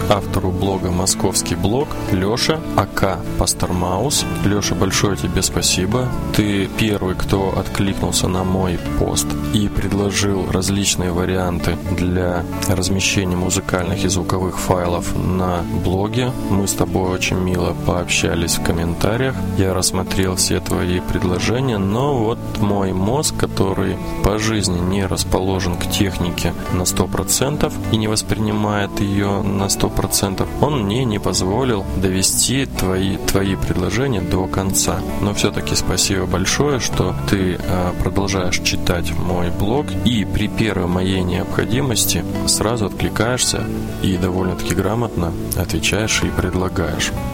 автору 0.09 0.51
блога 0.51 0.91
московский 0.91 1.55
блог 1.55 1.87
Леша 2.11 2.59
АК 2.75 3.19
Пастермаус. 3.37 4.25
Леша, 4.43 4.75
большое 4.75 5.15
тебе 5.15 5.41
спасибо. 5.41 6.09
Ты 6.35 6.67
первый, 6.77 7.15
кто 7.15 7.53
откликнулся 7.57 8.27
на 8.27 8.43
мой 8.43 8.79
пост 8.99 9.27
и 9.53 9.67
предложил 9.67 10.51
различные 10.51 11.11
варианты 11.11 11.77
для 11.91 12.43
размещения 12.67 13.35
музыкальных 13.35 14.03
и 14.03 14.07
звуковых 14.07 14.59
файлов 14.59 15.15
на 15.15 15.63
блоге. 15.83 16.31
Мы 16.63 16.69
с 16.69 16.75
тобой 16.75 17.09
очень 17.09 17.39
мило 17.39 17.75
пообщались 17.85 18.55
в 18.55 18.63
комментариях. 18.63 19.35
Я 19.57 19.73
рассмотрел 19.73 20.37
все 20.37 20.61
твои 20.61 21.01
предложения, 21.01 21.77
но 21.77 22.17
вот 22.17 22.39
мой 22.61 22.93
мозг, 22.93 23.35
который 23.35 23.97
по 24.23 24.39
жизни 24.39 24.79
не 24.79 25.05
расположен 25.05 25.75
к 25.75 25.91
технике 25.91 26.53
на 26.71 26.83
100% 26.83 27.69
и 27.91 27.97
не 27.97 28.07
воспринимает 28.07 28.97
ее 29.01 29.41
на 29.41 29.65
100%, 29.65 30.47
он 30.61 30.85
мне 30.85 31.03
не 31.03 31.19
позволил 31.19 31.83
довести 31.97 32.65
твои, 32.65 33.17
твои 33.17 33.57
предложения 33.57 34.21
до 34.21 34.47
конца. 34.47 34.99
Но 35.19 35.33
все-таки 35.33 35.75
спасибо 35.75 36.25
большое, 36.27 36.79
что 36.79 37.13
ты 37.29 37.59
э, 37.59 37.91
продолжаешь 38.01 38.59
читать 38.59 39.11
мой 39.11 39.51
блог 39.51 39.87
и 40.05 40.23
при 40.23 40.47
первой 40.47 40.87
моей 40.87 41.23
необходимости 41.23 42.23
сразу 42.47 42.85
откликаешься 42.85 43.65
и 44.01 44.15
довольно-таки 44.15 44.73
грамотно 44.73 45.33
отвечаешь 45.57 46.23
и 46.23 46.27
предлагаешь. 46.27 46.52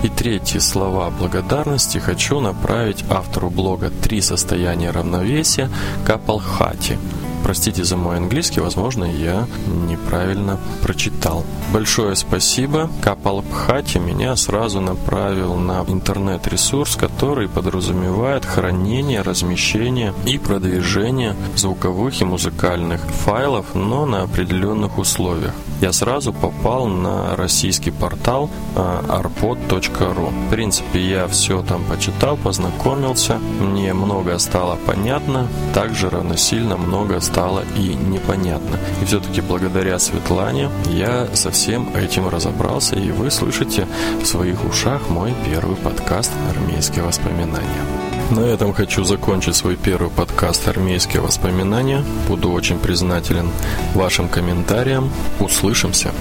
И 0.03 0.09
третьи 0.09 0.59
слова 0.59 1.09
благодарности 1.09 1.97
хочу 1.97 2.39
направить 2.39 3.03
автору 3.09 3.49
блога 3.49 3.89
«Три 3.89 4.21
состояния 4.21 4.91
равновесия» 4.91 5.69
Капалхати. 6.05 6.97
Простите 7.43 7.83
за 7.83 7.97
мой 7.97 8.17
английский, 8.17 8.59
возможно, 8.59 9.05
я 9.05 9.47
неправильно 9.87 10.59
прочитал. 10.83 11.45
Большое 11.73 12.15
спасибо. 12.15 12.89
Капалбхати 13.01 13.97
меня 13.97 14.35
сразу 14.35 14.81
направил 14.81 15.55
на 15.55 15.83
интернет-ресурс, 15.87 16.95
который 16.95 17.47
подразумевает 17.47 18.45
хранение, 18.45 19.21
размещение 19.21 20.13
и 20.25 20.37
продвижение 20.37 21.35
звуковых 21.55 22.21
и 22.21 22.25
музыкальных 22.25 23.01
файлов, 23.01 23.73
но 23.73 24.05
на 24.05 24.23
определенных 24.23 24.97
условиях. 24.97 25.53
Я 25.81 25.93
сразу 25.93 26.33
попал 26.33 26.87
на 26.87 27.35
российский 27.37 27.91
портал 27.91 28.49
arpod.ru. 28.75 30.47
В 30.47 30.49
принципе, 30.49 30.99
я 30.99 31.27
все 31.27 31.61
там 31.61 31.83
почитал, 31.85 32.35
познакомился, 32.35 33.37
мне 33.37 33.93
много 33.93 34.37
стало 34.39 34.77
понятно, 34.85 35.47
также 35.73 36.09
равносильно 36.09 36.75
много 36.75 37.21
стало 37.21 37.63
и 37.77 37.95
непонятно. 37.95 38.77
И 39.01 39.05
все-таки 39.05 39.39
благодаря 39.41 39.99
Светлане 39.99 40.69
я 40.85 41.27
со 41.33 41.49
всем 41.51 41.95
этим 41.95 42.27
разобрался, 42.27 42.95
и 42.95 43.11
вы 43.11 43.31
слышите 43.31 43.87
в 44.21 44.25
своих 44.25 44.65
ушах 44.65 45.09
мой 45.09 45.33
первый 45.45 45.77
подкаст 45.77 46.31
«Армейские 46.49 47.03
воспоминания». 47.05 48.08
На 48.29 48.41
этом 48.41 48.73
хочу 48.73 49.03
закончить 49.03 49.55
свой 49.55 49.75
первый 49.75 50.11
подкаст 50.11 50.67
«Армейские 50.67 51.21
воспоминания». 51.21 52.03
Буду 52.27 52.51
очень 52.51 52.77
признателен 52.77 53.49
вашим 53.95 54.29
комментариям. 54.29 55.09
Услышимся. 55.39 56.11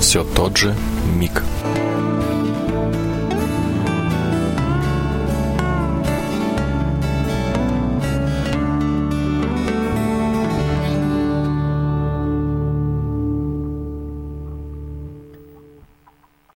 Все 0.00 0.22
тот 0.22 0.56
же 0.56 0.76
Мик. 1.16 1.42